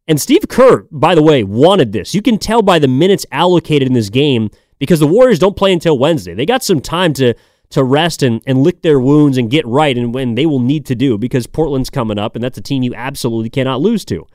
[0.06, 2.14] And Steve Kerr, by the way, wanted this.
[2.14, 5.72] You can tell by the minutes allocated in this game because the Warriors don't play
[5.72, 6.34] until Wednesday.
[6.34, 7.34] They got some time to
[7.70, 10.86] to rest and, and lick their wounds and get right and when they will need
[10.86, 14.26] to do because Portland's coming up and that's a team you absolutely cannot lose to.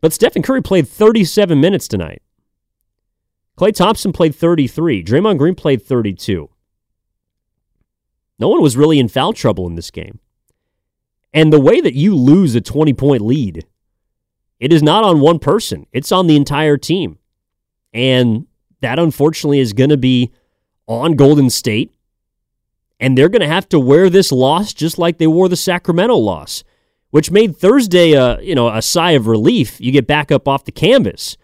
[0.00, 2.22] But Stephen Curry played 37 minutes tonight.
[3.58, 5.04] Klay Thompson played 33.
[5.04, 6.48] Draymond Green played 32.
[8.40, 10.18] No one was really in foul trouble in this game.
[11.32, 13.66] And the way that you lose a 20 point lead,
[14.58, 17.18] it is not on one person, it's on the entire team.
[17.92, 18.46] And
[18.80, 20.32] that unfortunately is going to be
[20.86, 21.92] on Golden State
[23.00, 26.14] and they're going to have to wear this loss just like they wore the Sacramento
[26.16, 26.62] loss,
[27.10, 29.80] which made Thursday a you know a sigh of relief.
[29.80, 31.36] You get back up off the canvas,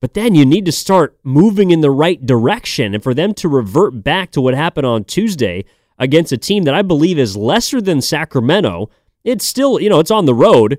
[0.00, 3.48] but then you need to start moving in the right direction, and for them to
[3.48, 5.64] revert back to what happened on Tuesday
[5.98, 8.90] against a team that I believe is lesser than Sacramento,
[9.22, 10.78] it's still you know it's on the road,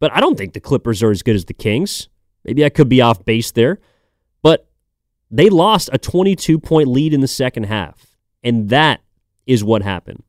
[0.00, 2.08] but I don't think the Clippers are as good as the Kings.
[2.44, 3.80] Maybe I could be off base there,
[4.42, 4.68] but
[5.30, 8.06] they lost a 22 point lead in the second half,
[8.42, 9.00] and that
[9.46, 10.22] is what happened.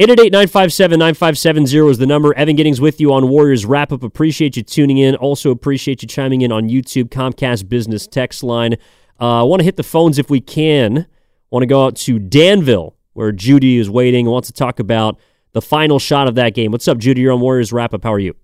[0.00, 2.34] 888-957-9570 is the number.
[2.34, 4.02] Evan Giddings with you on Warriors Wrap Up.
[4.02, 5.14] Appreciate you tuning in.
[5.14, 8.74] Also appreciate you chiming in on YouTube, Comcast Business Text Line.
[9.20, 11.06] Uh, I want to hit the phones if we can.
[11.50, 14.26] Want to go out to Danville, where Judy is waiting.
[14.28, 15.18] I want to talk about
[15.52, 16.70] the final shot of that game.
[16.72, 17.22] What's up, Judy?
[17.22, 18.04] You're on Warriors Wrap Up.
[18.04, 18.34] How are you?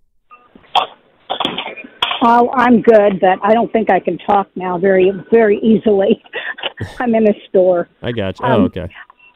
[2.22, 6.22] Oh, I'm good, but I don't think I can talk now very, very easily.
[7.00, 7.88] I'm in a store.
[8.02, 8.46] I got you.
[8.46, 8.88] Oh, um, okay.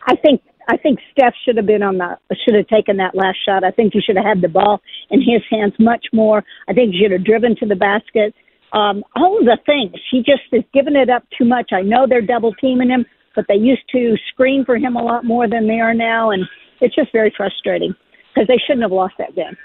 [0.07, 3.39] I think I think Steph should have been on the should have taken that last
[3.45, 3.65] shot.
[3.65, 6.45] I think he should have had the ball in his hands much more.
[6.69, 8.35] I think he should have driven to the basket.
[8.73, 11.71] Um, all of the things he just is giving it up too much.
[11.73, 15.25] I know they're double teaming him, but they used to screen for him a lot
[15.25, 16.45] more than they are now, and
[16.81, 17.95] it's just very frustrating
[18.35, 19.57] because they shouldn't have lost that game.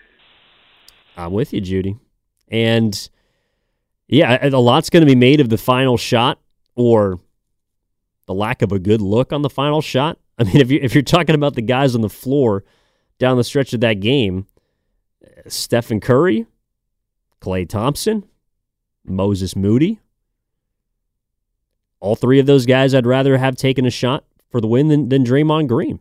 [1.17, 1.97] I'm with you, Judy,
[2.49, 3.09] and
[4.07, 6.39] yeah, a lot's going to be made of the final shot
[6.75, 7.19] or
[8.25, 10.17] the lack of a good look on the final shot.
[10.37, 12.63] I mean, if you if you're talking about the guys on the floor
[13.17, 14.47] down the stretch of that game,
[15.47, 16.45] Stephen Curry,
[17.41, 18.23] Klay Thompson,
[19.05, 19.99] Moses Moody,
[21.99, 25.09] all three of those guys I'd rather have taken a shot for the win than,
[25.09, 25.99] than Draymond Green.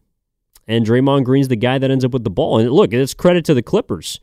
[0.66, 2.58] And Draymond Green's the guy that ends up with the ball.
[2.58, 4.20] And look, it's credit to the Clippers.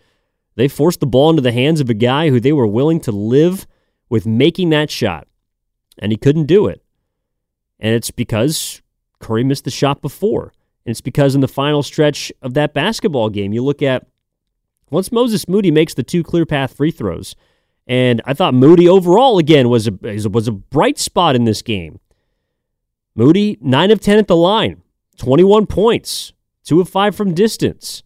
[0.55, 3.11] They forced the ball into the hands of a guy who they were willing to
[3.11, 3.67] live
[4.09, 5.27] with making that shot.
[5.97, 6.83] And he couldn't do it.
[7.79, 8.81] And it's because
[9.19, 10.53] Curry missed the shot before.
[10.85, 14.05] And it's because in the final stretch of that basketball game, you look at
[14.91, 17.35] once Moses Moody makes the two clear path free throws,
[17.87, 21.99] and I thought Moody overall again was a was a bright spot in this game.
[23.15, 24.81] Moody nine of ten at the line,
[25.17, 28.01] twenty one points, two of five from distance,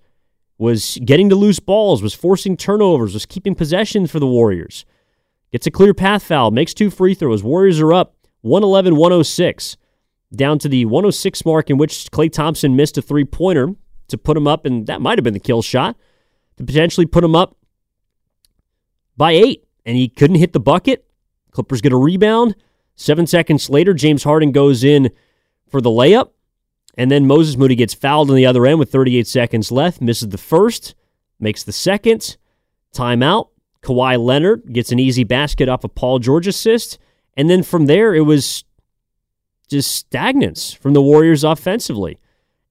[0.58, 4.86] was getting to loose balls, was forcing turnovers, was keeping possession for the Warriors.
[5.52, 7.42] Gets a clear path foul, makes two free throws.
[7.42, 9.78] Warriors are up 111 106,
[10.36, 13.70] down to the 106 mark in which Klay Thompson missed a three pointer
[14.10, 15.96] to put him up, and that might have been the kill shot
[16.58, 17.56] to potentially put him up
[19.16, 21.04] by eight and he couldn't hit the bucket.
[21.50, 22.56] Clippers get a rebound.
[22.96, 25.10] Seven seconds later, James Harden goes in
[25.68, 26.30] for the layup.
[26.96, 30.30] And then Moses Moody gets fouled on the other end with 38 seconds left, misses
[30.30, 30.94] the first,
[31.40, 32.38] makes the second.
[32.94, 33.50] Timeout.
[33.82, 37.00] Kawhi Leonard gets an easy basket off a Paul George assist.
[37.36, 38.64] And then from there, it was
[39.70, 42.20] just stagnance from the Warriors offensively.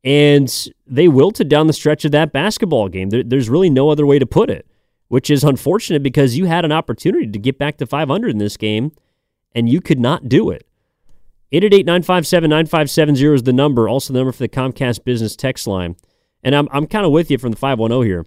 [0.05, 0.55] And
[0.87, 3.09] they wilted down the stretch of that basketball game.
[3.11, 4.68] there's really no other way to put it
[5.09, 8.57] which is unfortunate because you had an opportunity to get back to 500 in this
[8.57, 8.93] game
[9.55, 10.67] and you could not do it.
[11.51, 15.97] 888 957 9570 is the number, also the number for the Comcast business text line.
[16.43, 18.27] And I'm, I'm kind of with you from the 510 here.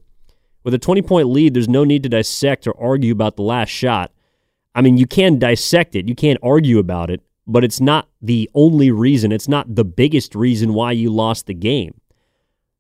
[0.64, 3.70] With a 20 point lead, there's no need to dissect or argue about the last
[3.70, 4.12] shot.
[4.74, 8.50] I mean, you can dissect it, you can't argue about it, but it's not the
[8.56, 9.32] only reason.
[9.32, 12.00] It's not the biggest reason why you lost the game.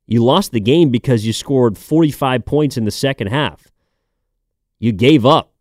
[0.08, 3.71] You lost the game because you scored 45 points in the second half
[4.82, 5.54] you gave up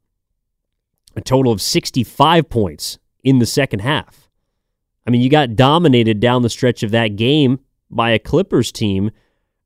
[1.15, 4.31] a total of 65 points in the second half.
[5.07, 9.11] I mean, you got dominated down the stretch of that game by a Clippers team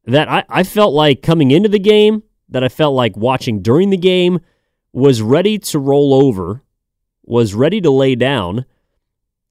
[0.07, 3.90] that I, I felt like coming into the game, that I felt like watching during
[3.90, 4.40] the game,
[4.93, 6.62] was ready to roll over,
[7.23, 8.64] was ready to lay down,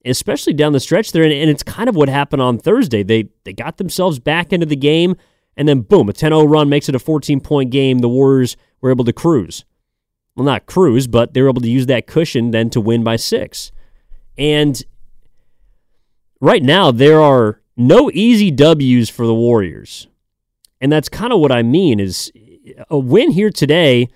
[0.03, 1.23] especially down the stretch there.
[1.23, 3.03] And, and it's kind of what happened on Thursday.
[3.03, 5.15] They they got themselves back into the game,
[5.55, 7.99] and then boom, a 10 0 run makes it a 14 point game.
[7.99, 9.63] The Warriors were able to cruise
[10.35, 13.15] well, not cruise, but they were able to use that cushion then to win by
[13.15, 13.71] six.
[14.37, 14.81] And
[16.39, 20.07] right now, there are no easy W's for the Warriors.
[20.81, 22.31] And that's kind of what I mean is
[22.89, 24.09] a win here today,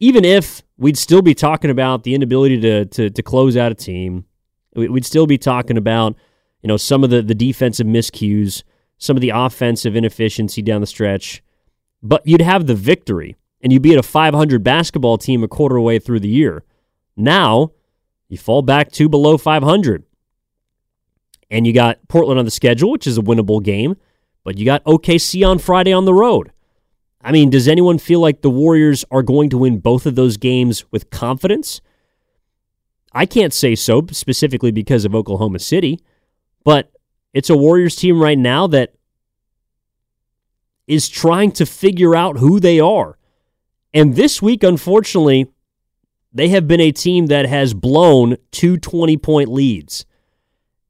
[0.00, 3.74] even if we'd still be talking about the inability to, to, to close out a
[3.74, 4.24] team,
[4.74, 6.16] we'd still be talking about,
[6.62, 8.62] you know, some of the, the defensive miscues,
[8.98, 11.42] some of the offensive inefficiency down the stretch,
[12.02, 15.98] but you'd have the victory and you beat a 500 basketball team a quarter way
[15.98, 16.64] through the year.
[17.16, 17.72] Now,
[18.28, 20.04] you fall back to below 500.
[21.50, 23.96] And you got Portland on the schedule, which is a winnable game,
[24.44, 26.52] but you got OKC on Friday on the road.
[27.22, 30.36] I mean, does anyone feel like the Warriors are going to win both of those
[30.36, 31.80] games with confidence?
[33.12, 35.98] I can't say so specifically because of Oklahoma City,
[36.64, 36.92] but
[37.32, 38.94] it's a Warriors team right now that
[40.86, 43.17] is trying to figure out who they are.
[43.98, 45.48] And this week, unfortunately,
[46.32, 50.06] they have been a team that has blown two 20 point leads.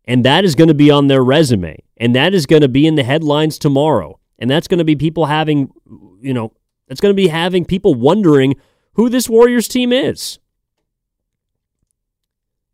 [0.05, 1.79] And that is going to be on their resume.
[1.97, 4.21] And that is going to be in the headlines tomorrow.
[4.39, 5.73] And that's going to be people having,
[6.21, 6.53] you know,
[6.87, 8.57] that's going to be having people wondering
[8.93, 10.39] who this Warriors team is.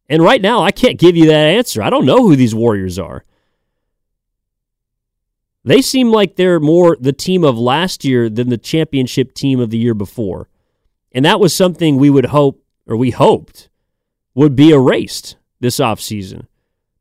[0.09, 1.81] And right now, I can't give you that answer.
[1.81, 3.23] I don't know who these Warriors are.
[5.65, 9.71] They seem like they're more the team of last year than the championship team of
[9.71, 10.49] the year before.
[11.13, 13.71] And that was something we would hope, or we hoped,
[14.35, 16.47] would be erased this offseason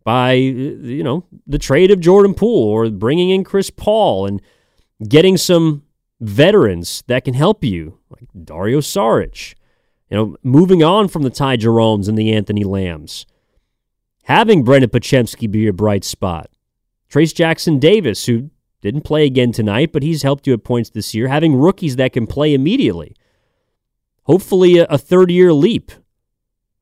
[0.05, 4.41] by, uh, you know, the trade of Jordan Poole or bringing in Chris Paul and
[5.07, 5.83] getting some
[6.21, 9.55] veterans that can help you, like Dario Saric.
[10.09, 13.25] You know, moving on from the Ty Jeromes and the Anthony Lambs.
[14.25, 16.49] Having Brendan Podziemski be a bright spot.
[17.09, 18.49] Trayce Jackson-Davis, who
[18.83, 22.13] didn't play again tonight, but he's helped you at points this year, having rookies that
[22.13, 23.15] can play immediately.
[24.23, 25.91] Hopefully, a, a third year leap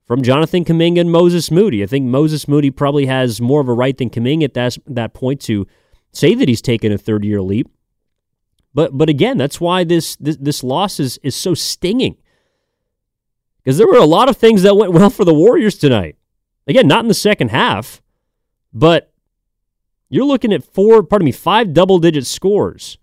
[0.06, 1.84] from Jonathan Kuminga and Moses Moody.
[1.84, 5.14] I think Moses Moody probably has more of a right than Kuminga at that, that
[5.14, 5.68] point to
[6.12, 7.70] say that he's taken a third year leap.
[8.74, 12.18] But but again, that's why this this, this loss is, is so stinging.
[13.64, 16.16] Because there were a lot of things that went well for the Warriors tonight.
[16.68, 18.02] Again, not in the second half,
[18.74, 19.11] but
[20.12, 22.98] you're looking at four, pardon me, five double digit scores.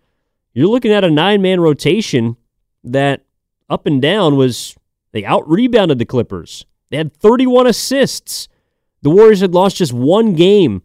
[0.52, 2.36] You're looking at a nine man rotation
[2.84, 3.22] that
[3.70, 4.76] up and down was,
[5.12, 6.66] they out rebounded the Clippers.
[6.90, 8.48] They had 31 assists.
[9.00, 10.82] The Warriors had lost just one game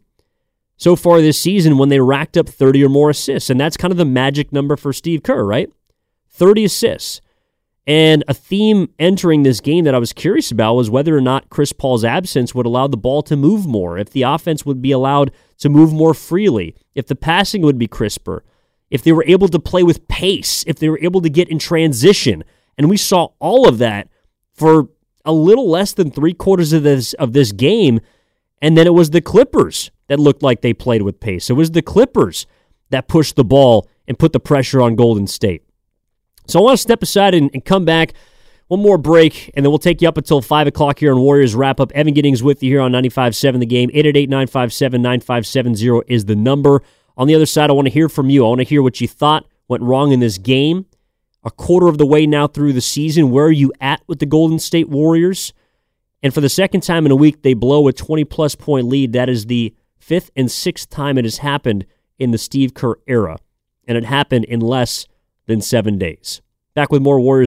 [0.78, 3.50] so far this season when they racked up 30 or more assists.
[3.50, 5.70] And that's kind of the magic number for Steve Kerr, right?
[6.30, 7.20] 30 assists.
[7.86, 11.50] And a theme entering this game that I was curious about was whether or not
[11.50, 14.94] Chris Paul's absence would allow the ball to move more, if the offense would be
[14.94, 18.44] allowed to move more freely, if the passing would be crisper,
[18.90, 21.60] if they were able to play with pace, if they were able to get in
[21.60, 22.44] transition.
[22.78, 24.08] And we saw all of that
[24.54, 24.90] for
[25.26, 28.00] a little less than three quarters of this of this game.
[28.62, 31.50] And then it was the Clippers that looked like they played with pace.
[31.50, 32.46] It was the Clippers
[32.90, 35.64] that pushed the ball and put the pressure on Golden State.
[36.48, 38.14] So I want to step aside and, and, come back.
[38.68, 41.54] One more break, and then we'll take you up until 5 o'clock here on Warriors
[41.54, 41.92] Wrap Up.
[41.92, 43.90] Evan Giddings with you here on 95.7 The Game.
[43.90, 46.82] 888-957-9570 is the number.
[47.18, 48.46] On the other side, I want to hear from you.
[48.46, 50.86] I want to hear what you thought went wrong in this game.
[51.44, 54.26] A quarter of the way now through the season, where are you at with the
[54.26, 55.54] Golden State Warriors?
[56.24, 59.12] And for the second time in a week, they blow a 20-plus point lead.
[59.12, 61.86] That is the fifth and sixth time it has happened
[62.18, 63.38] in the Steve Kerr era.
[63.86, 65.06] And it happened in less
[65.48, 66.42] than seven days.
[66.74, 67.48] Back with more Warriors.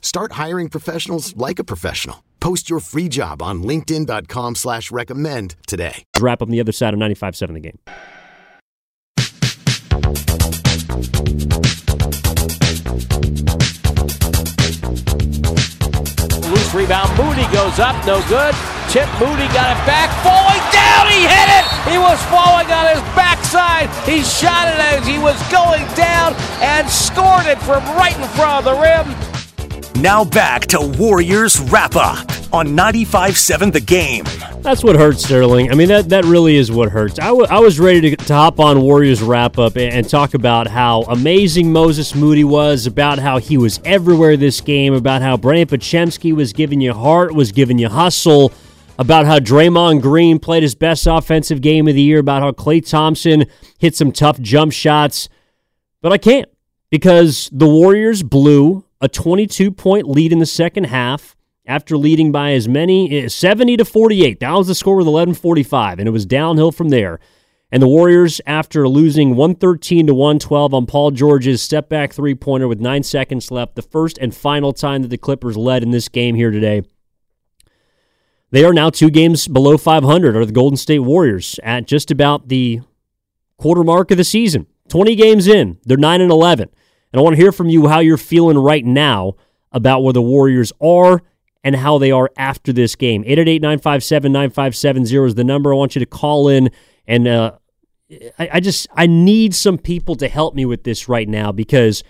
[0.00, 2.24] Start hiring professionals like a professional.
[2.40, 6.04] Post your free job on LinkedIn.com slash recommend today.
[6.18, 7.78] Wrap up on the other side of 95.7 the game.
[16.50, 17.10] Loose rebound.
[17.16, 17.94] Moody goes up.
[18.06, 18.54] No good.
[18.88, 20.10] Chip Moody got it back.
[20.24, 21.06] Falling down.
[21.12, 21.64] He hit it.
[21.92, 23.88] He was falling on his backside.
[24.08, 28.64] He shot it as he was going down and scored it from right in front
[28.66, 29.29] of the rim.
[29.96, 34.24] Now back to Warriors Wrap Up on 95.7 The Game.
[34.62, 35.70] That's what hurts, Sterling.
[35.70, 37.18] I mean, that, that really is what hurts.
[37.18, 40.34] I, w- I was ready to, to hop on Warriors Wrap Up and, and talk
[40.34, 45.36] about how amazing Moses Moody was, about how he was everywhere this game, about how
[45.36, 48.52] Brandin Podziemski was giving you heart, was giving you hustle,
[48.98, 52.86] about how Draymond Green played his best offensive game of the year, about how Klay
[52.86, 53.46] Thompson
[53.78, 55.28] hit some tough jump shots.
[56.00, 56.48] But I can't
[56.90, 61.36] because the Warriors blew a 22 point lead in the second half
[61.66, 64.40] after leading by as many eh, 70 to 48.
[64.40, 67.20] That was the score with 11:45 and it was downhill from there.
[67.72, 72.80] And the Warriors after losing 113 to 112 on Paul George's step back three-pointer with
[72.80, 76.34] 9 seconds left, the first and final time that the Clippers led in this game
[76.34, 76.82] here today.
[78.50, 82.48] They are now 2 games below 500 are the Golden State Warriors at just about
[82.48, 82.80] the
[83.56, 84.66] quarter mark of the season.
[84.88, 86.70] 20 games in, they're 9 and 11.
[87.12, 89.34] And I want to hear from you how you're feeling right now
[89.72, 91.22] about where the Warriors are
[91.62, 93.22] and how they are after this game.
[93.22, 95.72] 888 957 9570 is the number.
[95.72, 96.70] I want you to call in
[97.06, 97.52] and uh,
[98.38, 102.02] I, I just I need some people to help me with this right now because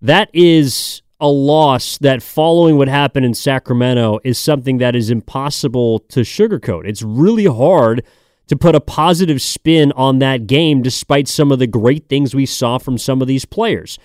[0.00, 5.98] that is a loss that following what happened in Sacramento is something that is impossible
[6.00, 6.86] to sugarcoat.
[6.86, 8.04] It's really hard
[8.46, 12.46] to put a positive spin on that game despite some of the great things we
[12.46, 13.98] saw from some of these players.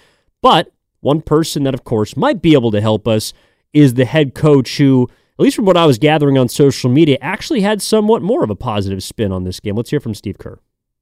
[0.43, 3.33] But one person that, of course, might be able to help us
[3.71, 7.17] is the head coach who, at least from what I was gathering on social media,
[7.21, 9.75] actually had somewhat more of a positive spin on this game.
[9.75, 10.59] Let's hear from Steve Kerr.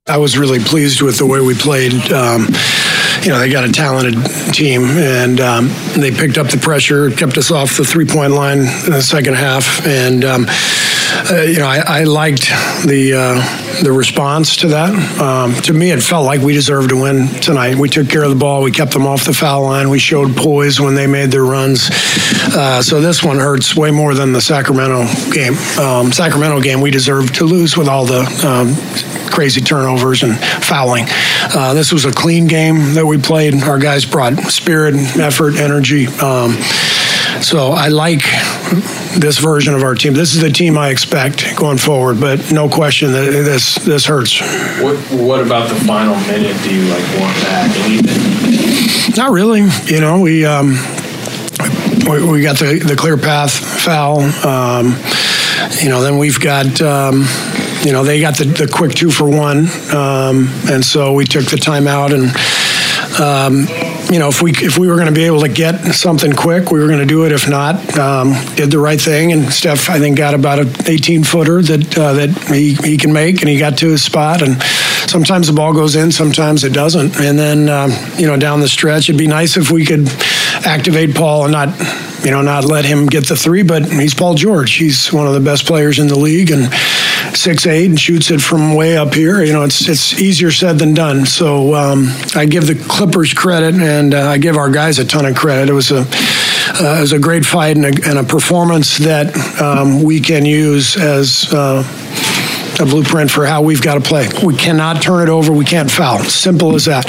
[0.08, 1.94] I was really pleased with the way we played.
[2.12, 2.48] Um,
[3.24, 4.14] you know, they got a talented
[4.54, 8.60] team, and um, they picked up the pressure, kept us off the three point line
[8.60, 10.46] in the second half, and um,
[11.30, 12.47] uh, you know, I, I liked
[12.86, 14.93] the uh, the response to that.
[15.20, 17.76] Um, to me, it felt like we deserved to win tonight.
[17.76, 20.36] We took care of the ball, we kept them off the foul line, we showed
[20.36, 21.89] poise when they made their runs.
[22.53, 25.53] Uh, so this one hurts way more than the Sacramento game.
[25.80, 28.76] Um, Sacramento game, we deserved to lose with all the um,
[29.32, 31.05] crazy turnovers and fouling.
[31.09, 33.55] Uh, this was a clean game that we played.
[33.64, 36.07] Our guys brought spirit, effort, energy.
[36.07, 36.57] Um,
[37.40, 38.22] so I like
[39.18, 40.14] this version of our team.
[40.14, 44.40] This is the team I expect going forward, but no question that this this hurts.
[44.82, 46.58] What What about the final minute?
[46.64, 49.16] Do you like want back anything?
[49.16, 49.62] Not really.
[49.86, 50.78] You know, we um,
[52.08, 54.22] we, we got the the clear path foul.
[54.46, 54.98] Um,
[55.82, 56.82] you know, then we've got.
[56.82, 57.26] Um,
[57.84, 61.46] you know, they got the, the quick two for one, um, and so we took
[61.46, 62.30] the timeout and
[63.20, 63.66] um,
[64.12, 66.72] you know, if we if we were going to be able to get something quick,
[66.72, 67.32] we were going to do it.
[67.32, 69.32] If not, um, did the right thing.
[69.32, 73.14] And Steph, I think, got about an 18 footer that uh, that he, he can
[73.14, 74.41] make, and he got to his spot.
[74.41, 74.62] And
[75.09, 77.20] sometimes the ball goes in, sometimes it doesn't.
[77.20, 80.07] And then um, you know, down the stretch, it'd be nice if we could
[80.66, 81.70] activate Paul and not
[82.24, 84.76] you know, not let him get the three, but he's Paul George.
[84.76, 86.70] He's one of the best players in the league and
[87.36, 89.44] six eight and shoots it from way up here.
[89.44, 91.26] You know, it's it's easier said than done.
[91.26, 95.26] So um, I give the Clippers credit and uh, I give our guys a ton
[95.26, 95.70] of credit.
[95.70, 99.36] It was a uh, it was a great fight and a, and a performance that
[99.62, 101.52] um, we can use as.
[101.52, 101.84] Uh,
[102.82, 104.28] a blueprint for how we've got to play.
[104.44, 105.54] We cannot turn it over.
[105.54, 106.20] We can't foul.
[106.20, 107.06] Simple as that.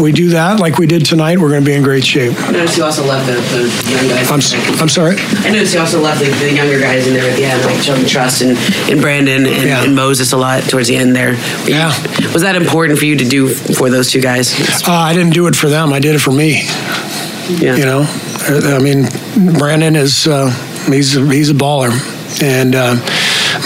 [0.00, 2.34] we do that like we did tonight, we're going to be in great shape.
[2.40, 4.30] I noticed you also left the, the young guys.
[4.54, 5.16] I'm, I'm sorry?
[5.18, 7.82] I noticed you also left the, the younger guys in there at the end, like
[7.82, 8.50] showing trust in,
[8.90, 9.84] in Brandin and, Yeah.
[9.84, 11.34] and Moses a lot towards the end there.
[11.68, 11.88] yeah.
[12.32, 14.54] Was that important for you to do for those two guys?
[14.88, 15.92] Uh, I didn't do it for them.
[15.92, 16.62] I did it for me.
[17.58, 17.76] Yeah.
[17.76, 19.04] You know, I mean,
[19.58, 20.50] Brandin is uh,
[20.90, 21.90] he's he's a baller,
[22.42, 22.94] and uh,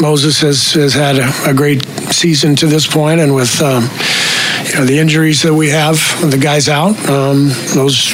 [0.00, 3.84] Moses has has had a, a great season to this point, and with um,
[4.66, 5.96] you know the injuries that we have,
[6.30, 8.12] the guys out, um, those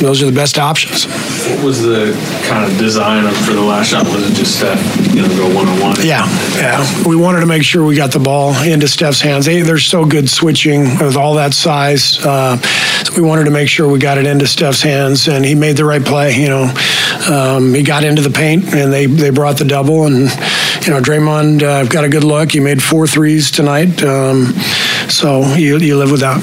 [0.00, 1.06] those are the best options.
[1.48, 2.12] What was the
[2.48, 4.04] kind of design for the last shot?
[4.06, 4.78] Was it just Steph,
[5.12, 5.96] you know, go one on one?
[6.00, 7.06] Yeah, yeah.
[7.06, 9.46] We wanted to make sure we got the ball into Steph's hands.
[9.46, 12.18] They, they're so good switching with all that size.
[12.24, 15.54] Uh, so we wanted to make sure we got it into Steph's hands, and he
[15.54, 16.34] made the right play.
[16.36, 16.74] You know,
[17.30, 20.30] um, he got into the paint, and they they brought the double, and
[20.86, 22.52] you know, Draymond uh, got a good look.
[22.52, 24.54] He made four threes tonight, um,
[25.08, 26.40] so you you live with that.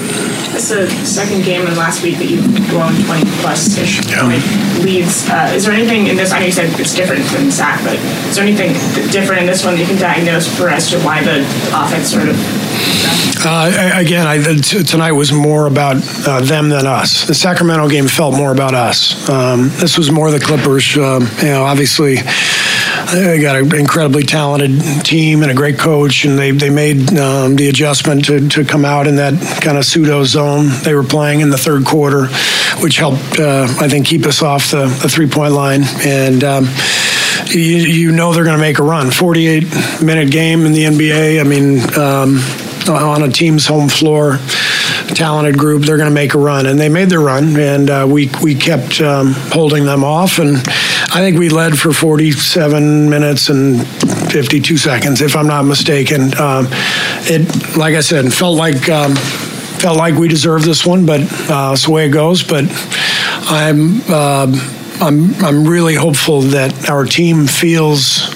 [0.60, 4.44] It's the second game in the last week that you've blown 20 plus ish point
[4.84, 5.26] leads.
[5.26, 6.32] Uh, is there anything in this?
[6.32, 7.94] I know you said it's different than SAC, but
[8.28, 8.74] is there anything
[9.10, 11.40] different in this one that you can diagnose for us to why the
[11.72, 12.36] offense sort of?
[13.42, 15.96] Uh, again, I, t- tonight was more about
[16.28, 17.26] uh, them than us.
[17.26, 19.30] The Sacramento game felt more about us.
[19.30, 20.94] Um, this was more the Clippers.
[20.98, 22.16] Um, you know, obviously,
[23.06, 27.56] they got an incredibly talented team and a great coach, and they, they made um,
[27.56, 31.40] the adjustment to, to come out in that kind of pseudo zone they were playing
[31.40, 32.26] in the third quarter,
[32.82, 35.82] which helped, uh, I think, keep us off the, the three point line.
[36.04, 36.68] And um,
[37.48, 39.10] you, you know they're going to make a run.
[39.10, 41.40] 48 minute game in the NBA.
[41.40, 42.38] I mean, um,
[42.88, 44.38] on a team's home floor,
[45.14, 48.06] talented group, they're going to make a run, and they made their run, and uh,
[48.08, 50.56] we we kept um, holding them off, and
[51.12, 53.86] I think we led for 47 minutes and
[54.32, 56.38] 52 seconds, if I'm not mistaken.
[56.38, 56.68] Um,
[57.26, 58.88] it, like I said, felt like.
[58.88, 59.14] Um,
[59.80, 62.42] Felt like we deserved this one, but uh, it's the way it goes.
[62.42, 62.64] But
[63.48, 64.52] I'm um
[65.00, 68.28] I'm I'm really hopeful that our team feels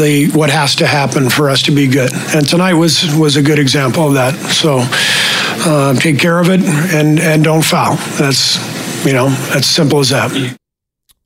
[0.00, 2.10] the what has to happen for us to be good.
[2.34, 4.34] And tonight was was a good example of that.
[4.50, 4.78] So
[5.68, 7.96] uh, take care of it and and don't foul.
[8.18, 8.56] That's
[9.04, 10.58] you know that's simple as that.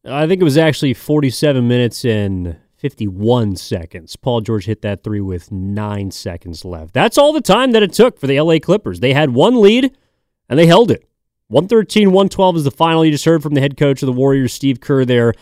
[0.07, 4.17] I think it was actually 47 minutes and 51 seconds.
[4.17, 6.93] Paul George hit that three with nine seconds left.
[6.93, 9.01] That's all the time that it took for the LA Clippers.
[9.01, 9.97] They had one lead
[10.49, 11.09] and they held it.
[11.49, 13.05] 113 112 is the final.
[13.05, 15.33] You just heard from the head coach of the Warriors, Steve Kerr, there,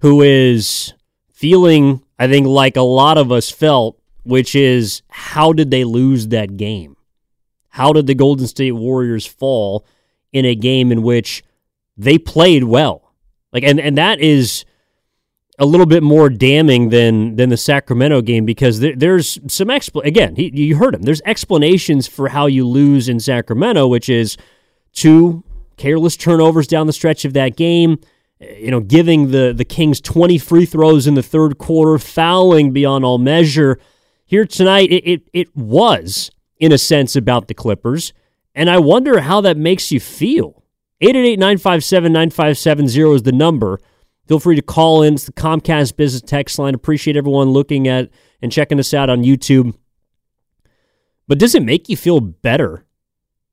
[0.00, 0.94] who is
[1.32, 6.28] feeling, I think, like a lot of us felt, which is how did they lose
[6.28, 6.96] that game?
[7.68, 9.86] How did the Golden State Warriors fall
[10.32, 11.44] in a game in which
[11.96, 13.07] they played well?
[13.52, 14.64] Like, and, and that is
[15.58, 20.04] a little bit more damning than than the Sacramento game because there, there's some expl-
[20.04, 24.36] again he, you heard him there's explanations for how you lose in Sacramento which is
[24.92, 25.42] two
[25.76, 27.98] careless turnovers down the stretch of that game
[28.38, 33.04] you know giving the the Kings 20 free throws in the third quarter fouling beyond
[33.04, 33.80] all measure
[34.26, 38.12] here tonight it it, it was in a sense about the Clippers
[38.54, 40.64] And I wonder how that makes you feel.
[41.00, 43.78] 888 957 9570 is the number.
[44.26, 45.14] Feel free to call in.
[45.14, 46.74] It's the Comcast Business Text line.
[46.74, 48.10] Appreciate everyone looking at
[48.42, 49.74] and checking us out on YouTube.
[51.28, 52.84] But does it make you feel better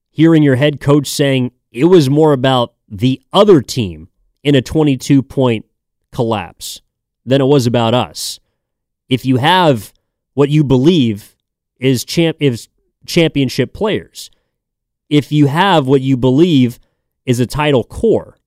[0.10, 4.10] hearing your head coach saying it was more about the other team
[4.43, 5.66] in a 22 point
[6.12, 6.82] collapse
[7.26, 8.39] than it was about us?
[9.08, 9.93] If you have
[10.34, 11.36] what you believe
[11.78, 12.70] is champ is
[13.06, 14.32] championship players,
[15.10, 16.80] if you have what you believe
[17.26, 18.38] is a title core,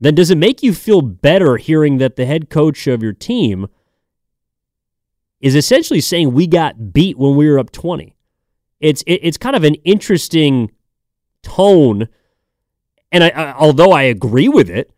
[0.00, 3.68] then does it make you feel better hearing that the head coach of your team
[5.40, 8.16] is essentially saying we got beat when we were up 20?
[8.80, 10.70] It's it, it's kind of an interesting
[11.42, 12.08] tone
[13.12, 14.90] and I, I, although I agree with it,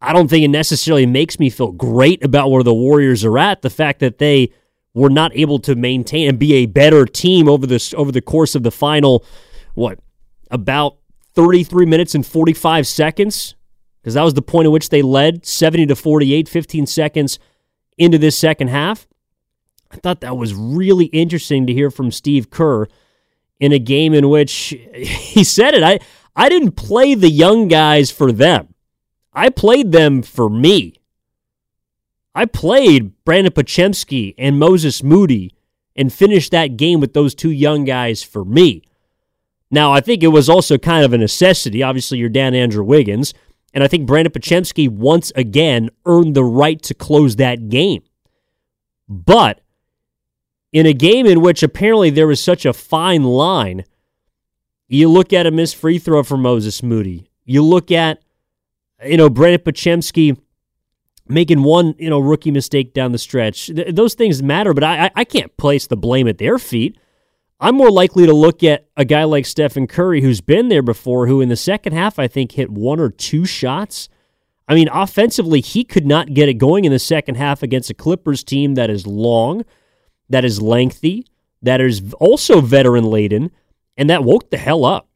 [0.00, 3.62] I don't think it necessarily makes me feel great about where the Warriors are at.
[3.62, 4.52] The fact that they
[4.94, 8.54] were not able to maintain and be a better team over this over the course
[8.54, 9.24] of the final
[9.74, 9.98] what
[10.50, 10.98] about
[11.34, 13.54] 33 minutes and 45 seconds
[14.02, 17.38] because that was the point at which they led 70 to 48 15 seconds
[17.96, 19.06] into this second half.
[19.90, 22.86] I thought that was really interesting to hear from steve kerr
[23.60, 25.82] in a game in which he said it.
[25.82, 25.98] I
[26.34, 28.74] i didn't play the young guys for them.
[29.32, 30.94] I played them for me.
[32.34, 35.54] I played Brandin Podziemski and moses moody
[35.94, 38.82] and finished that game with those two young guys for me
[39.72, 41.82] now, I think it was also kind of a necessity.
[41.82, 43.32] Obviously, you're down Andrew Wiggins,
[43.72, 48.02] and I think Brandin Podziemski once again earned the right to close that game.
[49.08, 49.62] But
[50.72, 53.84] in a game in which apparently there was such a fine line,
[54.88, 57.30] you look at a missed free throw for Moses Moody.
[57.46, 58.22] You look at,
[59.02, 60.38] you know, Brandin Podziemski
[61.28, 63.66] making one, you know, rookie mistake down the stretch.
[63.66, 66.98] Th- those things matter, but I, I can't place the blame at their feet.
[67.62, 71.28] I'm more likely to look at a guy like Stephen Curry, who's been there before,
[71.28, 74.08] who in the second half, I think, hit one or two shots.
[74.66, 77.94] I mean, offensively, he could not get it going in the second half against a
[77.94, 79.64] Clippers team that is long,
[80.28, 81.24] that is lengthy,
[81.62, 83.52] that is also veteran laden,
[83.96, 85.08] and that woke the hell up.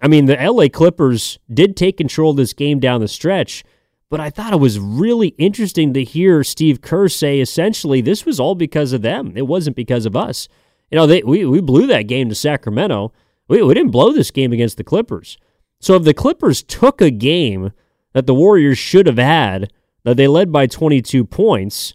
[0.00, 3.64] I mean, the LA Clippers did take control of this game down the stretch,
[4.08, 8.40] but I thought it was really interesting to hear Steve Kerr say essentially this was
[8.40, 9.34] all because of them.
[9.36, 10.48] It wasn't because of us.
[10.92, 13.12] You know, they, we, we blew that game to Sacramento.
[13.48, 15.38] We, we didn't blow this game against the Clippers.
[15.80, 17.72] So if the Clippers took a game
[18.12, 19.72] that the Warriors should have had,
[20.04, 21.94] that they led by 22 points,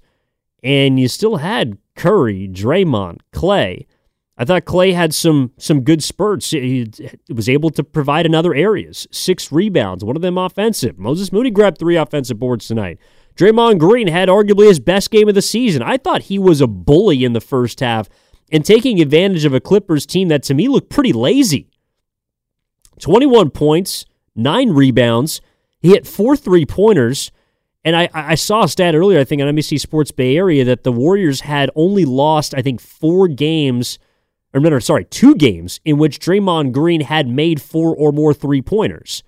[0.63, 3.85] and you still had Curry, Draymond, Klay.
[4.35, 6.51] I thought Klay had some some good spurts.
[6.51, 6.87] He
[7.29, 9.07] was able to provide in other areas.
[9.11, 10.99] Six rebounds, one of them offensive.
[10.99, 12.99] Moses Moody grabbed three offensive boards tonight.
[13.35, 15.81] Draymond Green had arguably his best game of the season.
[15.81, 18.09] I thought he was a bully in the first half
[18.51, 21.69] and taking advantage of a Clippers team that to me looked pretty lazy.
[22.99, 25.41] 21 points, nine rebounds.
[25.79, 27.31] He hit four three pointers.
[27.83, 30.83] And I, I saw a stat earlier, I think, on NBC Sports Bay Area that
[30.83, 33.97] the Warriors had only lost, I think, four games,
[34.53, 38.61] or no, sorry, two games in which Draymond Green had made four or more three
[38.61, 39.23] pointers.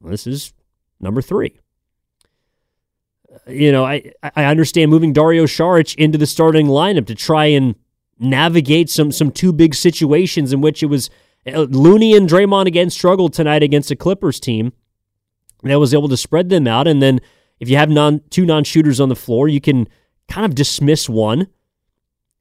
[0.00, 0.52] This is
[1.00, 1.58] number three.
[3.48, 7.74] You know, I, I understand moving Dario Saric into the starting lineup to try and
[8.20, 11.10] navigate some some two big situations in which it was
[11.46, 14.72] uh, Looney and Draymond again struggled tonight against a Clippers team
[15.62, 16.86] that was able to spread them out.
[16.86, 17.20] And then
[17.58, 19.88] if you have non two non shooters on the floor, you can
[20.28, 21.48] kind of dismiss one.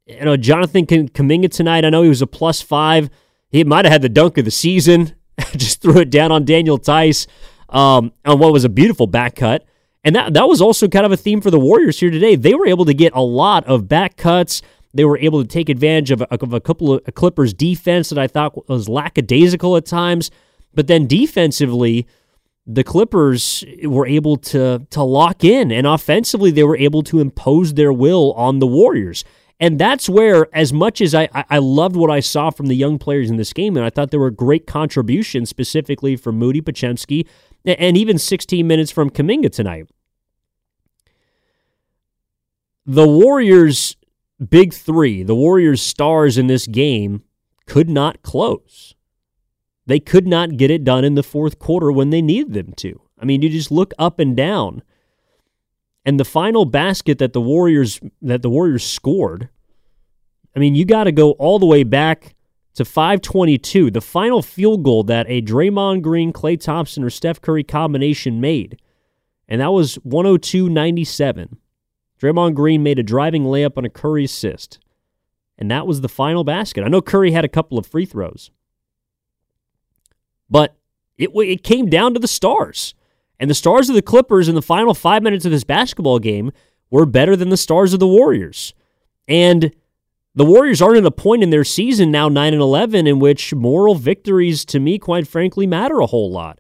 [0.06, 1.86] You know, Jonathan Kuminga tonight.
[1.86, 3.10] I know he was a plus five.
[3.50, 5.16] He might have had the dunk of the season.
[5.56, 7.28] Just threw it down on Daniel Theis
[7.70, 9.66] um, on what was a beautiful back cut.
[10.04, 12.36] And that that was also kind of a theme for the Warriors here today.
[12.36, 14.62] They were able to get a lot of back cuts
[14.94, 18.18] they were able to take advantage of a, of a couple of Clippers defense that
[18.18, 20.32] I thought was lackadaisical at times.
[20.74, 22.08] But then defensively,
[22.66, 27.74] the Clippers were able to to lock in, and offensively, they were able to impose
[27.74, 29.24] their will on the Warriors.
[29.62, 32.98] And that's where, as much as I, I loved what I saw from the young
[32.98, 37.28] players in this game, and I thought there were great contributions specifically from Moody Podziemski
[37.66, 39.90] and even 16 minutes from Kuminga tonight.
[42.86, 43.98] The Warriors
[44.48, 47.24] big three, the Warriors' stars in this game,
[47.66, 48.96] could not close.
[49.86, 53.02] They could not get it done in the fourth quarter when they needed them to.
[53.20, 54.84] I mean, you just look up and down.
[56.06, 59.50] And the final basket that the Warriors that the Warriors scored,
[60.56, 62.36] I mean, you got to go all the way back
[62.76, 67.64] to 522, the final field goal that a Draymond Green, Klay Thompson, or Steph Curry
[67.64, 68.80] combination made.
[69.48, 71.58] And that was 102 97.
[72.22, 74.80] Draymond Green made a driving layup on a Curry assist.
[75.58, 76.84] And that was the final basket.
[76.84, 78.52] I know Curry had a couple of free throws.
[80.50, 80.76] but
[81.18, 82.94] it it came down to the stars.
[83.40, 86.52] And the stars of the Clippers in the final 5 minutes of this basketball game
[86.90, 88.74] were better than the stars of the Warriors.
[89.28, 89.72] And
[90.36, 93.54] the Warriors aren't at a point in their season now 9 and 11 in which
[93.54, 96.60] moral victories to me quite frankly matter a whole lot.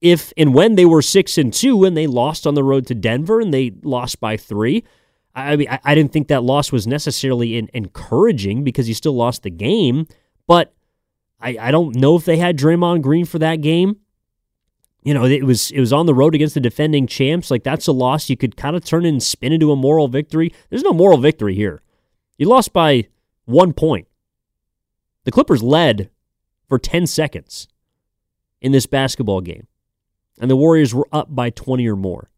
[0.00, 2.94] If and when they were 6 and 2 and they lost on the road to
[2.94, 4.82] Denver and they lost by 3,
[5.34, 9.50] I mean I, didn't think that loss was necessarily encouraging because you still lost the
[9.50, 10.06] game,
[10.46, 10.72] but
[11.40, 13.96] I, I don't know if they had Draymond Green for that game.
[15.02, 17.50] You know, it was it was on the road against the defending champs.
[17.50, 20.52] Like that's a loss you could kind of turn and spin into a moral victory.
[20.68, 21.82] There's no moral victory here.
[22.36, 23.08] You lost by
[23.44, 24.08] one point.
[25.24, 26.10] The Clippers led
[26.68, 27.68] for 10 seconds
[28.60, 29.66] in this basketball game,
[30.40, 32.30] and the Warriors were up by 20 or more.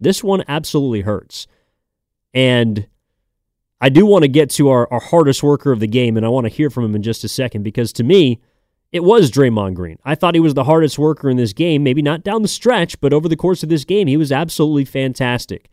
[0.00, 1.46] This one absolutely hurts.
[2.32, 2.86] And
[3.80, 6.28] I do want to get to our, our hardest worker of the game, and I
[6.30, 8.40] want to hear from him in just a second because to me,
[8.92, 9.98] it was Draymond Green.
[10.04, 12.98] I thought he was the hardest worker in this game, maybe not down the stretch,
[13.00, 15.68] but over the course of this game, he was absolutely fantastic.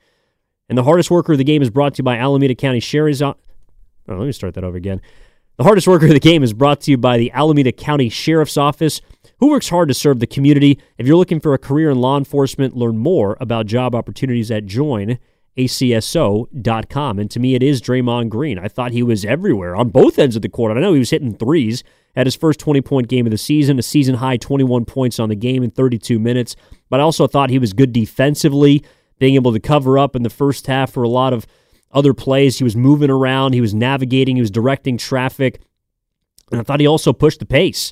[0.68, 3.22] And the hardest worker of the game is brought to you by Alameda County Sheriff's
[3.22, 3.42] Office.
[4.08, 5.02] Oh, let me start that over again.
[5.58, 8.58] The hardest worker of the game is brought to you by the Alameda County Sheriff's
[8.58, 9.02] Office,
[9.44, 10.80] who works hard to serve the community.
[10.98, 14.66] If you're looking for a career in law enforcement, learn more about job opportunities at
[14.66, 15.20] joinacso.com.
[17.20, 18.58] And to me, it is Draymond Green.
[18.58, 20.78] I thought he was everywhere on both ends of the court.
[20.78, 21.84] I know he was hitting threes
[22.16, 25.28] at his first 20 point game of the season, a season high 21 points on
[25.28, 26.56] the game in 32 minutes,
[26.90, 28.82] but I also thought he was good defensively
[29.20, 31.46] being able to cover up in the first half for a lot of
[31.92, 32.60] other plays.
[32.60, 35.60] He was moving around, he was navigating, he was directing traffic,
[36.50, 37.92] and I thought he also pushed the pace.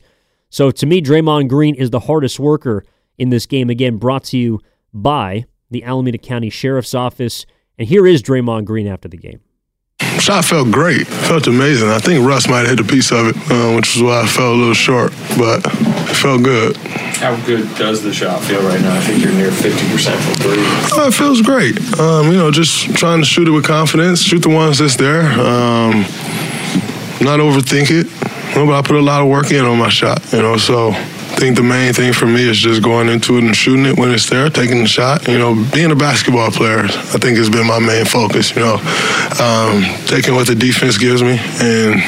[0.52, 2.86] So to me, Draymond Green is the hardest worker
[3.18, 3.70] in this game.
[3.70, 4.60] Again, brought to you
[4.94, 7.46] by the Alameda County Sheriff's Office.
[7.80, 9.40] And here is Draymond Green after the game.
[10.20, 11.08] Shot felt great.
[11.08, 11.88] Felt amazing.
[11.90, 14.28] I think Russ might have hit a piece of it, uh, which is why I
[14.28, 16.76] felt a little short, but it felt good.
[16.76, 18.96] How good does the shot feel right now?
[18.96, 20.64] I think you're near 50% from three.
[20.98, 21.78] Oh, it feels great.
[22.00, 25.24] Um, you know, just trying to shoot it with confidence, shoot the ones that's there,
[25.40, 26.04] um,
[27.22, 28.08] not overthink it.
[28.52, 30.58] You know, but I put a lot of work in on my shot, you know,
[30.58, 33.86] so I think the main thing for me is just going into it and shooting
[33.86, 35.28] it when it's there, taking the shot.
[35.28, 38.54] You know, being a basketball player, I think has been my main focus.
[38.54, 38.74] You know,
[39.40, 42.02] um, taking what the defense gives me and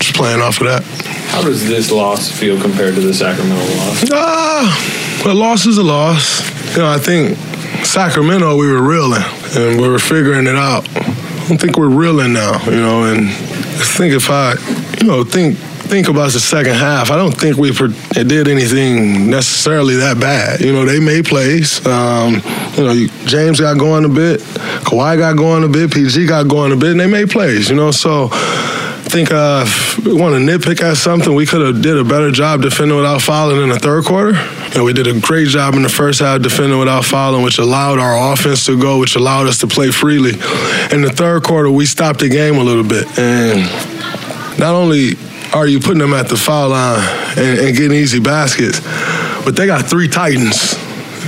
[0.00, 0.82] just playing off of that.
[1.28, 4.10] How does this loss feel compared to the Sacramento loss?
[4.10, 6.40] Ah, uh, a loss is a loss.
[6.72, 7.36] You know, I think
[7.84, 9.22] Sacramento we were reeling
[9.54, 10.88] and we were figuring it out.
[11.48, 12.60] I think we're reeling now.
[12.64, 14.54] You know, and I think if I,
[15.00, 19.96] you know, think think about the second half, I don't think we did anything necessarily
[19.96, 20.60] that bad.
[20.60, 21.84] You know, they made plays.
[21.86, 22.42] Um,
[22.76, 26.72] you know, James got going a bit, Kawhi got going a bit, PG got going
[26.72, 27.70] a bit, and they made plays.
[27.70, 28.28] You know, so
[29.08, 29.64] think uh,
[30.04, 33.22] we want to nitpick at something, we could have did a better job defending without
[33.22, 34.34] fouling in the third quarter.
[34.74, 37.98] And we did a great job in the first half defending without fouling, which allowed
[37.98, 40.32] our offense to go, which allowed us to play freely.
[40.92, 43.60] In the third quarter, we stopped the game a little bit, and
[44.58, 45.12] not only
[45.54, 46.98] are you putting them at the foul line
[47.38, 48.80] and, and getting easy baskets?
[49.44, 50.74] But they got three Titans,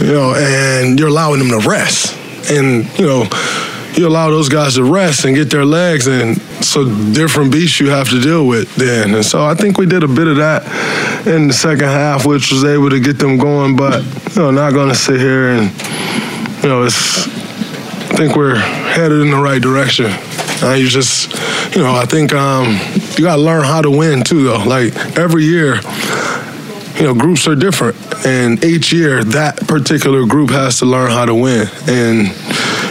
[0.01, 2.17] you know, and you're allowing them to rest.
[2.51, 3.29] And, you know,
[3.95, 7.91] you allow those guys to rest and get their legs, and so different beasts you
[7.91, 9.15] have to deal with then.
[9.15, 10.65] And so I think we did a bit of that
[11.27, 13.77] in the second half, which was able to get them going.
[13.77, 14.05] But
[14.37, 15.73] you know, not going to sit here and
[16.63, 17.27] you know, it's.
[18.11, 20.07] I think we're headed in the right direction.
[20.61, 21.31] Uh, you just,
[21.77, 22.79] you know, I think um,
[23.17, 24.65] you got to learn how to win too, though.
[24.65, 25.77] Like every year,
[26.97, 27.97] you know, groups are different,
[28.27, 32.29] and each year that particular group has to learn how to win, and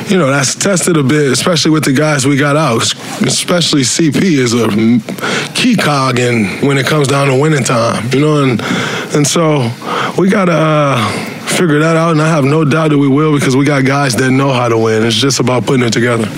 [0.09, 2.83] you know that's tested a bit, especially with the guys we got out.
[3.21, 8.19] Especially CP is a key cog in when it comes down to winning time, you
[8.19, 8.61] know, and
[9.15, 9.71] and so
[10.17, 10.53] we gotta.
[10.53, 13.83] Uh, figure that out, and I have no doubt that we will because we got
[13.83, 15.03] guys that know how to win.
[15.03, 16.29] It's just about putting it together.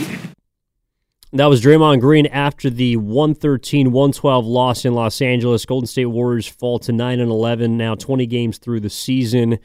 [1.34, 5.65] That was Draymond Green after the 113 112 loss in Los Angeles.
[5.65, 9.59] Golden State Warriors fall to 9 and 11, now 20 games through the season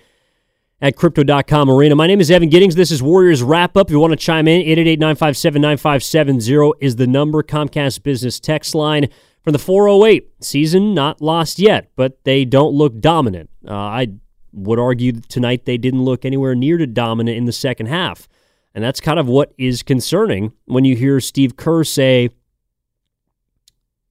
[0.85, 1.97] at Crypto.com Arena.
[1.97, 2.75] My name is Evan Giddings.
[2.75, 3.87] This is Warriors Wrap Up.
[3.87, 7.43] If you want to chime in, 888 957 9570 is the number.
[7.43, 9.09] Comcast Business Text line
[9.43, 10.45] from the 408.
[10.45, 13.49] Season not lost yet, but they don't look dominant.
[13.67, 14.09] Uh, I
[14.53, 18.29] would argue tonight they didn't look anywhere near to dominant in the second half.
[18.75, 22.29] And that's kind of what is concerning when you hear Steve Kerr say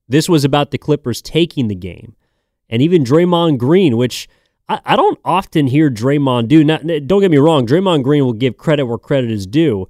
[0.10, 2.16] this was about the Clippers taking the game.
[2.68, 4.28] And even Draymond Green, which
[4.70, 6.64] I, I don't often hear Draymond do.
[6.64, 9.90] Not, don't get me wrong, Draymond Green will give credit where credit is due,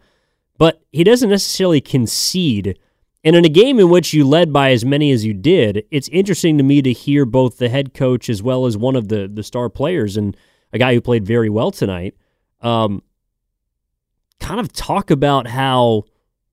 [0.57, 2.77] but he doesn't necessarily concede
[3.23, 6.09] And in a game in which you led by as many as you did, it's
[6.09, 9.29] interesting to me to hear both the head coach as well as one of the
[9.31, 10.35] the star players and
[10.73, 12.15] a guy who played very well tonight,
[12.61, 13.01] um,
[14.39, 16.03] kind of talk about how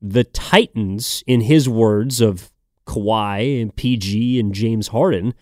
[0.00, 2.52] the Titans, in his words of
[2.86, 5.34] Kawhi and PG and James Harden,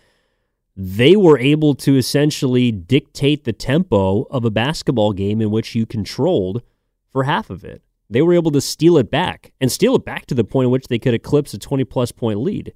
[0.81, 5.85] they were able to essentially dictate the tempo of a basketball game in which you
[5.85, 6.62] controlled
[7.11, 7.83] for half of it.
[8.09, 10.70] They were able to steal it back and steal it back to the point in
[10.70, 12.72] which they could eclipse a 20 plus point lead.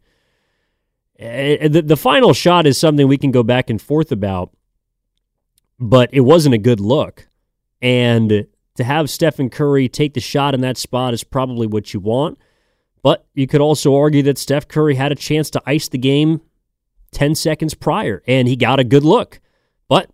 [1.21, 4.51] Eh, the, the final shot is something we can go back and forth about,
[5.79, 7.29] but it wasn't a good look.
[7.81, 12.01] And to have Stephen Curry take the shot in that spot is probably what you
[12.01, 12.37] want.
[13.01, 16.41] But you could also argue that Steph Curry had a chance to ice the game
[17.13, 19.41] 10 seconds prior, and he got a good look,
[19.89, 20.11] but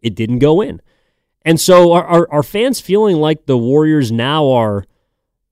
[0.00, 0.80] it didn't go in.
[1.42, 4.84] And so are, are, are fans feeling like the Warriors now are,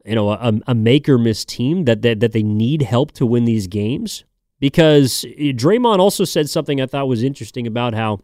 [0.05, 3.27] you know, a, a make or miss team that, that that they need help to
[3.27, 4.25] win these games?
[4.59, 8.21] Because eh, Draymond also said something I thought was interesting about how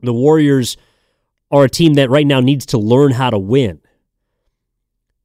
[0.00, 0.76] the Warriors
[1.50, 3.80] are a team that right now needs to learn how to win.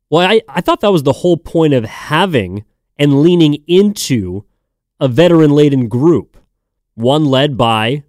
[0.10, 2.66] Well, I, I thought that was the whole point of having
[2.98, 4.44] and leaning into
[5.00, 6.38] a veteran laden group,
[6.96, 8.04] one led by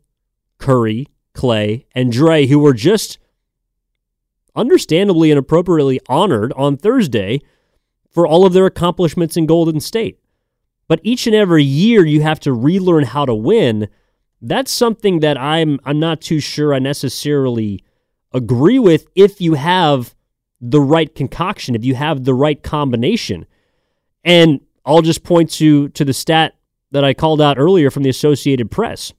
[0.58, 3.18] Curry, Klay, and Dre, who were just
[4.56, 7.40] understandably and appropriately honored on Thursday
[8.10, 10.18] for all of their accomplishments in Golden State.
[10.88, 13.88] But each and every year you have to relearn how to win.
[14.42, 17.84] That's something that I'm I'm not too sure I necessarily
[18.32, 20.14] agree with if you have
[20.60, 23.46] the right concoction, if you have the right combination.
[24.24, 26.56] And I'll just point to to the stat
[26.90, 29.12] that I called out earlier from the Associated Press.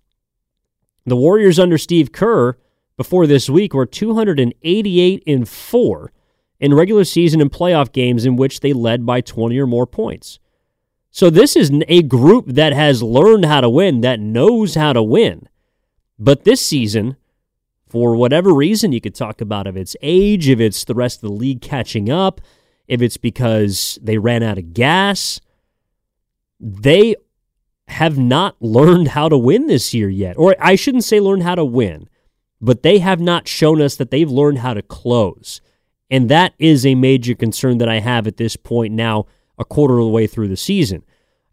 [1.05, 2.57] The Warriors under Steve Kerr
[2.97, 6.11] before this week were 288 in 4
[6.59, 10.39] in regular season and playoff games in which they led by 20 or more points.
[11.09, 15.03] So this is a group that has learned how to win, that knows how to
[15.03, 15.49] win.
[16.17, 17.17] But this season,
[17.87, 21.29] for whatever reason, you could talk about if it's age, if it's the rest of
[21.29, 22.39] the league catching up,
[22.87, 25.41] if it's because they ran out of gas,
[26.59, 27.15] they
[27.91, 30.37] have not learned how to win this year yet.
[30.37, 32.09] Or I shouldn't say learn how to win,
[32.59, 35.61] but they have not shown us that they've learned how to close.
[36.09, 39.25] And that is a major concern that I have at this point now,
[39.57, 41.03] a quarter of the way through the season.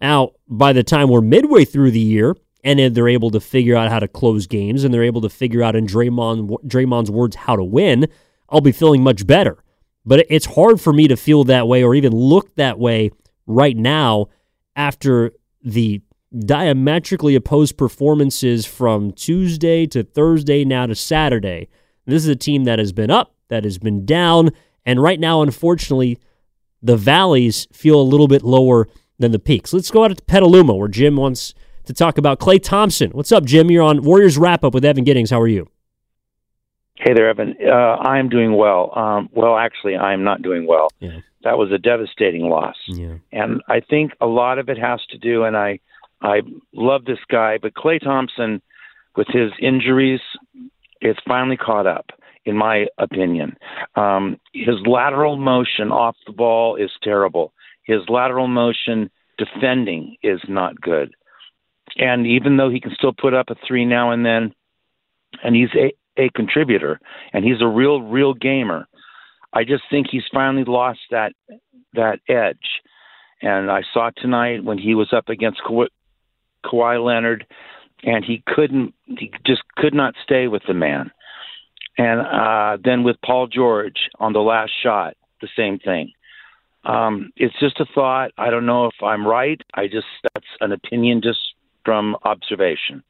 [0.01, 3.91] Now, by the time we're midway through the year, and they're able to figure out
[3.91, 7.57] how to close games, and they're able to figure out, in Draymond, Draymond's words, how
[7.57, 8.09] to win,
[8.49, 9.63] I'll be feeling much better.
[10.05, 13.11] But it's hard for me to feel that way or even look that way
[13.47, 14.27] right now
[14.75, 15.33] after
[15.63, 16.03] the
[16.37, 21.69] diametrically opposed performances from Tuesday to Thursday, now to Saturday.
[22.07, 24.51] This is a team that has been up, that has been down,
[24.85, 26.19] and right now, unfortunately,
[26.83, 29.73] the valleys feel a little bit lower than the peaks.
[29.73, 31.55] Let's go out to Petaluma, where Jim wants
[31.85, 33.11] to talk about Klay Thompson.
[33.11, 33.71] What's up, Jim?
[33.71, 35.31] You're on Warriors Wrap Up with Evan Giddings.
[35.31, 35.69] How are you?
[36.95, 37.55] Hey there, Evan.
[37.65, 38.93] Uh, I'm doing well.
[38.97, 40.89] Um, well, actually, I'm not doing well.
[40.99, 41.21] Yeah.
[41.45, 43.15] That was a devastating loss, yeah.
[43.31, 45.45] and I think a lot of it has to do.
[45.45, 45.79] And I
[46.21, 46.41] I
[46.73, 48.61] love this guy, but Klay Thompson,
[49.17, 50.21] with his injuries,
[51.01, 52.07] it's finally caught up,
[52.45, 53.57] in my opinion.
[53.95, 57.53] Um, his lateral motion off the ball is terrible.
[57.85, 61.15] His lateral motion defending is not good.
[61.97, 64.55] And even though he can still put up a three now and then,
[65.43, 67.01] and he's a, a contributor,
[67.33, 68.87] and he's a real, real gamer,
[69.53, 71.33] I just think he's finally lost that
[71.95, 72.83] that edge.
[73.41, 75.63] And I saw tonight when he was up against
[76.69, 77.47] Kawhi Leonard,
[78.03, 81.11] and he couldn't, he just could not stay with the man.
[81.97, 86.13] And uh, then with Paul George on the last shot, the same thing.
[86.85, 88.31] Um, it's just a thought.
[88.39, 89.61] I don't know if I'm right.
[89.75, 91.41] I just that's an opinion just
[91.85, 93.03] from observation.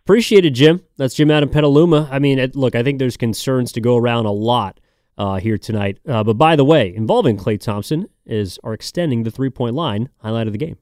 [0.00, 0.80] Appreciate it, Jim.
[0.96, 2.08] That's Jim of Petaluma.
[2.10, 4.80] I mean, it, look, I think there's concerns to go around a lot
[5.18, 5.98] uh, here tonight.
[6.08, 10.08] Uh, but by the way, involving Klay Thompson is our extending the three point line
[10.22, 10.78] highlight of the game.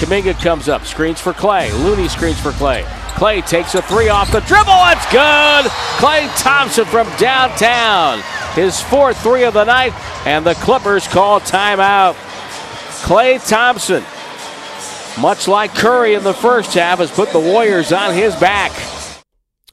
[0.00, 1.70] Kuminga comes up, screens for Klay.
[1.84, 2.84] Looney screens for Klay.
[3.12, 4.72] Klay takes a three off the dribble.
[4.72, 5.70] It's good.
[6.00, 8.22] Klay Thompson from downtown.
[8.54, 9.92] His fourth three of the night,
[10.26, 12.14] and the Clippers call timeout.
[13.02, 14.02] Klay Thompson,
[15.20, 18.72] much like Curry in the first half, has put the Warriors on his back.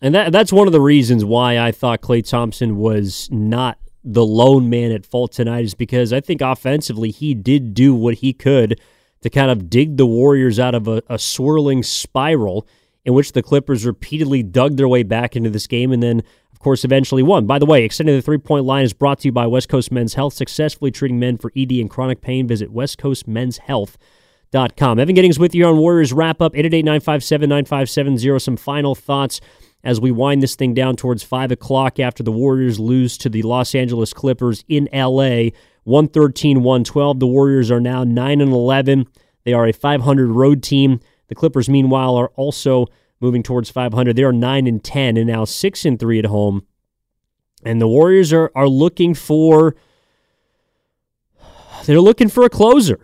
[0.02, 4.26] And that that's one of the reasons why I thought Klay Thompson was not the
[4.26, 8.34] lone man at fault tonight is because I think offensively he did do what he
[8.34, 8.82] could
[9.22, 12.68] to kind of dig the Warriors out of a, a swirling spiral
[13.06, 15.92] in which the Clippers repeatedly dug their way back into this game.
[15.92, 17.48] And then, of course, eventually won.
[17.48, 19.92] By the way, extending the three point line is brought to you by West Coast
[19.92, 22.48] Men's Health, successfully treating men for ED and chronic pain.
[22.48, 25.00] Visit westcoastmenshealth.com.
[25.00, 28.40] Evan Giddings with you on Warriors Wrap Up, 888 957 9570.
[28.40, 29.42] Some final thoughts
[29.84, 33.44] as we wind this thing down towards 5 o'clock after the Warriors lose to the
[33.44, 35.50] Los Angeles Clippers in LA,
[35.84, 37.20] 113 112.
[37.20, 39.08] The Warriors are now 9 and 11.
[39.44, 41.00] They are a 500 road team.
[41.28, 42.88] The Clippers, meanwhile, are also
[43.20, 44.16] moving towards 500.
[44.16, 46.66] They are 9 and 10 and now 6 and 3 at home.
[47.64, 49.76] And the Warriors are are looking for
[51.86, 53.00] they're looking for a closer.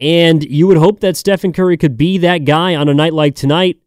[0.00, 3.34] And you would hope that Stephen Curry could be that guy on a night like
[3.34, 3.78] tonight.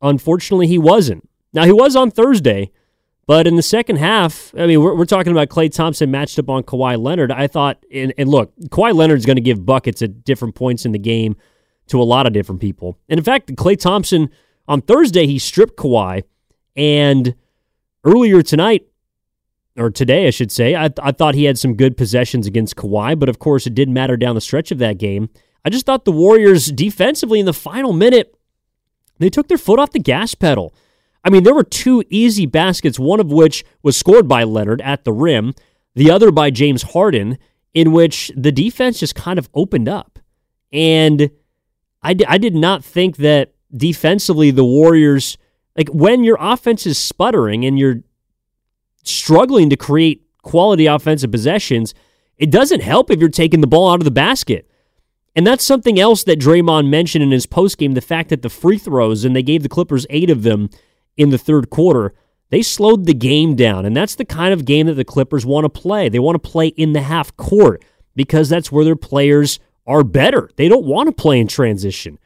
[0.00, 1.28] Unfortunately, he wasn't.
[1.56, 2.70] Now, he was on Thursday,
[3.26, 6.50] but in the second half, I mean, we're, we're talking about Klay Thompson matched up
[6.50, 7.32] on Kawhi Leonard.
[7.32, 10.92] I thought, and, and look, Kawhi Leonard's going to give buckets at different points in
[10.92, 11.34] the game
[11.86, 12.98] to a lot of different people.
[13.08, 14.28] And in fact, Klay Thompson
[14.68, 16.24] on Thursday, he stripped Kawhi.
[16.76, 17.34] And
[18.04, 18.86] earlier tonight,
[19.78, 23.18] or today, I should say, I, I thought he had some good possessions against Kawhi,
[23.18, 25.30] but of course, it didn't matter down the stretch of that game.
[25.64, 28.36] I just thought the Warriors defensively in the final minute,
[29.18, 30.74] they took their foot off the gas pedal.
[31.26, 35.02] I mean, there were two easy baskets, one of which was scored by Leonard at
[35.02, 35.54] the rim,
[35.96, 37.36] the other by James Harden,
[37.74, 40.20] in which the defense just kind of opened up.
[40.72, 41.30] And
[42.00, 45.36] I, d- I did not think that defensively the Warriors,
[45.76, 48.02] like when your offense is sputtering and you're
[49.02, 51.92] struggling to create quality offensive possessions,
[52.38, 54.70] it doesn't help if you're taking the ball out of the basket.
[55.34, 58.78] And that's something else that Draymond mentioned in his postgame the fact that the free
[58.78, 60.70] throws, and they gave the Clippers eight of them
[61.16, 62.14] in the third quarter,
[62.50, 63.84] they slowed the game down.
[63.84, 66.08] And that's the kind of game that the Clippers want to play.
[66.08, 70.50] They want to play in the half court because that's where their players are better.
[70.56, 72.18] They don't want to play in transition.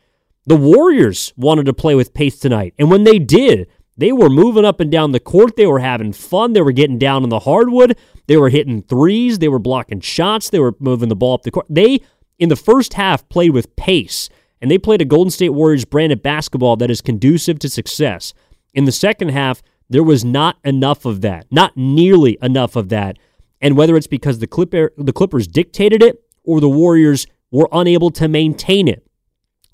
[0.47, 2.75] The Warriors wanted to play with pace tonight.
[2.79, 5.57] And when they did, they were moving up and down the court.
[5.57, 6.55] They were having fun.
[6.55, 7.99] They were getting down on the hardwood.
[8.27, 9.39] They were hitting threes.
[9.39, 10.49] They were blocking shots.
[10.49, 11.67] They were moving the ball up the court.
[11.69, 12.01] They,
[12.39, 14.31] in the first half, played with pace.
[14.63, 18.33] And they played a Golden State Warriors brand of basketball that is conducive to success.
[18.75, 23.19] In the second half, there was not enough of that, not nearly enough of that.
[23.61, 28.11] And whether it's because the, Clipper, the Clippers dictated it or the Warriors were unable
[28.13, 29.05] to maintain it,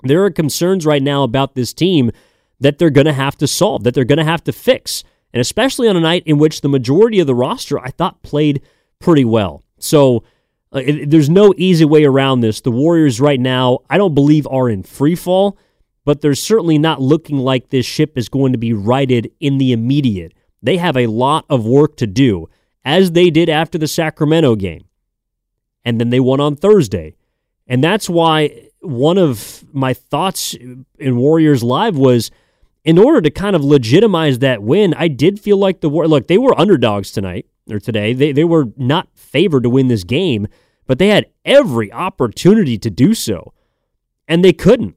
[0.03, 2.11] there are concerns right now about this team
[2.59, 5.03] that they're going to have to solve, that they're going to have to fix.
[5.33, 8.61] And especially on a night in which the majority of the roster, I thought, played
[8.99, 9.63] pretty well.
[9.79, 10.23] So
[10.73, 12.61] uh, it, there's no easy way around this.
[12.61, 15.57] The Warriors right now, I don't believe, are in free fall,
[16.07, 19.73] but they're certainly not looking like this ship is going to be righted in the
[19.73, 20.33] immediate.
[20.63, 22.47] They have a lot of work to do,
[22.85, 24.85] as they did after the Sacramento game.
[25.83, 27.17] And then they won on Thursday.
[27.67, 30.53] And that's why one of my thoughts
[30.97, 32.31] in Warriors Live was
[32.85, 36.27] in order to kind of legitimize that win, I did feel like the war look,
[36.27, 38.13] they were underdogs tonight or today.
[38.13, 40.47] They they were not favored to win this game,
[40.85, 43.51] but they had every opportunity to do so.
[44.25, 44.96] And they couldn't.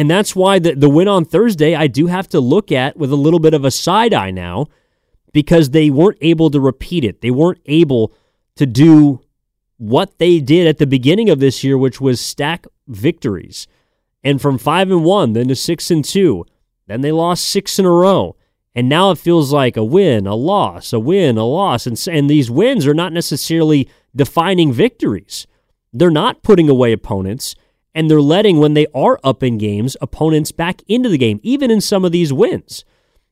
[0.00, 3.12] And that's why the, the win on Thursday I do have to look at with
[3.12, 4.68] a little bit of a side eye now
[5.34, 7.20] because they weren't able to repeat it.
[7.20, 8.14] They weren't able
[8.56, 9.20] to do
[9.76, 13.66] what they did at the beginning of this year, which was stack victories.
[14.24, 16.46] And from five and one, then to six and two,
[16.86, 18.36] then they lost six in a row.
[18.74, 21.86] And now it feels like a win, a loss, a win, a loss.
[21.86, 23.86] And, and these wins are not necessarily
[24.16, 25.46] defining victories.
[25.92, 27.54] They're not putting away opponents,
[27.94, 31.70] and they're letting, when they are up in games, opponents back into the game, even
[31.70, 32.84] in some of these wins.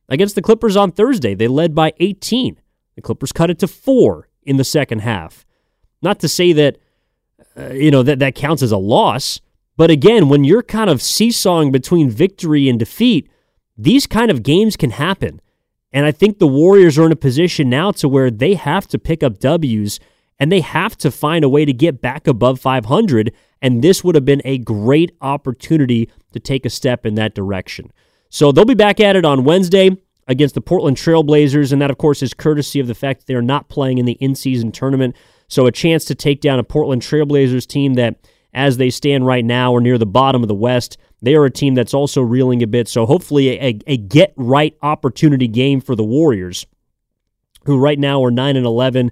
[0.09, 2.59] Against the Clippers on Thursday, they led by 18.
[2.95, 5.45] The Clippers cut it to four in the second half.
[6.01, 6.77] Not to say that
[7.57, 9.41] uh, you know that that counts as a loss,
[9.77, 13.29] but again, when you're kind of seesawing between victory and defeat,
[13.77, 15.39] these kind of games can happen.
[15.91, 18.99] And I think the Warriors are in a position now to where they have to
[18.99, 19.99] pick up W's
[20.39, 23.33] and they have to find a way to get back above 500.
[23.61, 27.91] And this would have been a great opportunity to take a step in that direction.
[28.29, 31.73] So they'll be back at it on Wednesday against the Portland Trailblazers.
[31.73, 34.13] And that, of course, is courtesy of the fact that they're not playing in the
[34.13, 35.15] in season tournament.
[35.47, 38.15] So a chance to take down a Portland Trailblazers team that,
[38.53, 40.97] as they stand right now, are near the bottom of the West.
[41.21, 42.87] They are a team that's also reeling a bit.
[42.87, 46.65] So hopefully a, a get right opportunity game for the Warriors,
[47.65, 49.11] who right now are 9 and 11,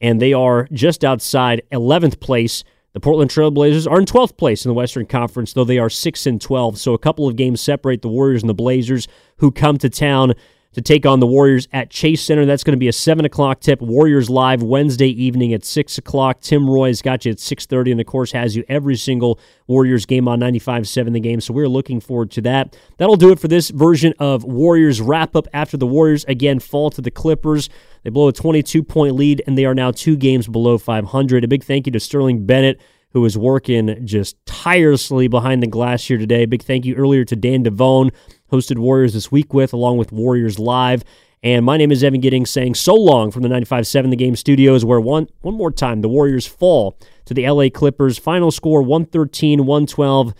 [0.00, 2.64] and they are just outside 11th place.
[2.92, 6.26] The Portland Trailblazers are in 12th place in the Western Conference, though they are 6
[6.26, 6.78] and 12.
[6.78, 10.34] So a couple of games separate the Warriors and the Blazers, who come to town
[10.78, 12.46] to take on the Warriors at Chase Center.
[12.46, 13.82] That's going to be a 7 o'clock tip.
[13.82, 16.40] Warriors live Wednesday evening at 6 o'clock.
[16.40, 20.28] Tim Roye's got you at 6.30 and, of course, has you every single Warriors game
[20.28, 21.40] on 95.7 The Game.
[21.40, 22.76] So we're looking forward to that.
[22.96, 27.02] That'll do it for this version of Warriors wrap-up after the Warriors, again, fall to
[27.02, 27.68] the Clippers.
[28.04, 31.42] They blow a 22-point lead, and they are now two games below 500.
[31.42, 32.80] A big thank you to Sterling Bennett
[33.12, 36.44] who is working just tirelessly behind the glass here today.
[36.44, 38.10] Big thank you earlier to Dan Devone,
[38.50, 41.04] hosted Warriors this week with, along with Warriors Live.
[41.42, 44.84] And my name is Evan Giddings saying so long from the 95.7 The Game studios,
[44.84, 48.18] where one, one more time the Warriors fall to the LA Clippers.
[48.18, 50.34] Final score 113 112.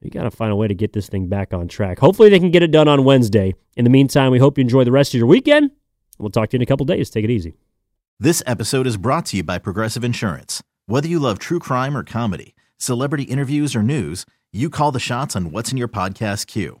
[0.00, 1.98] You got to find a way to get this thing back on track.
[1.98, 3.54] Hopefully, they can get it done on Wednesday.
[3.76, 5.72] In the meantime, we hope you enjoy the rest of your weekend.
[6.18, 7.10] We'll talk to you in a couple days.
[7.10, 7.54] Take it easy.
[8.18, 10.62] This episode is brought to you by Progressive Insurance.
[10.86, 15.36] Whether you love true crime or comedy, celebrity interviews or news, you call the shots
[15.36, 16.80] on what's in your podcast queue.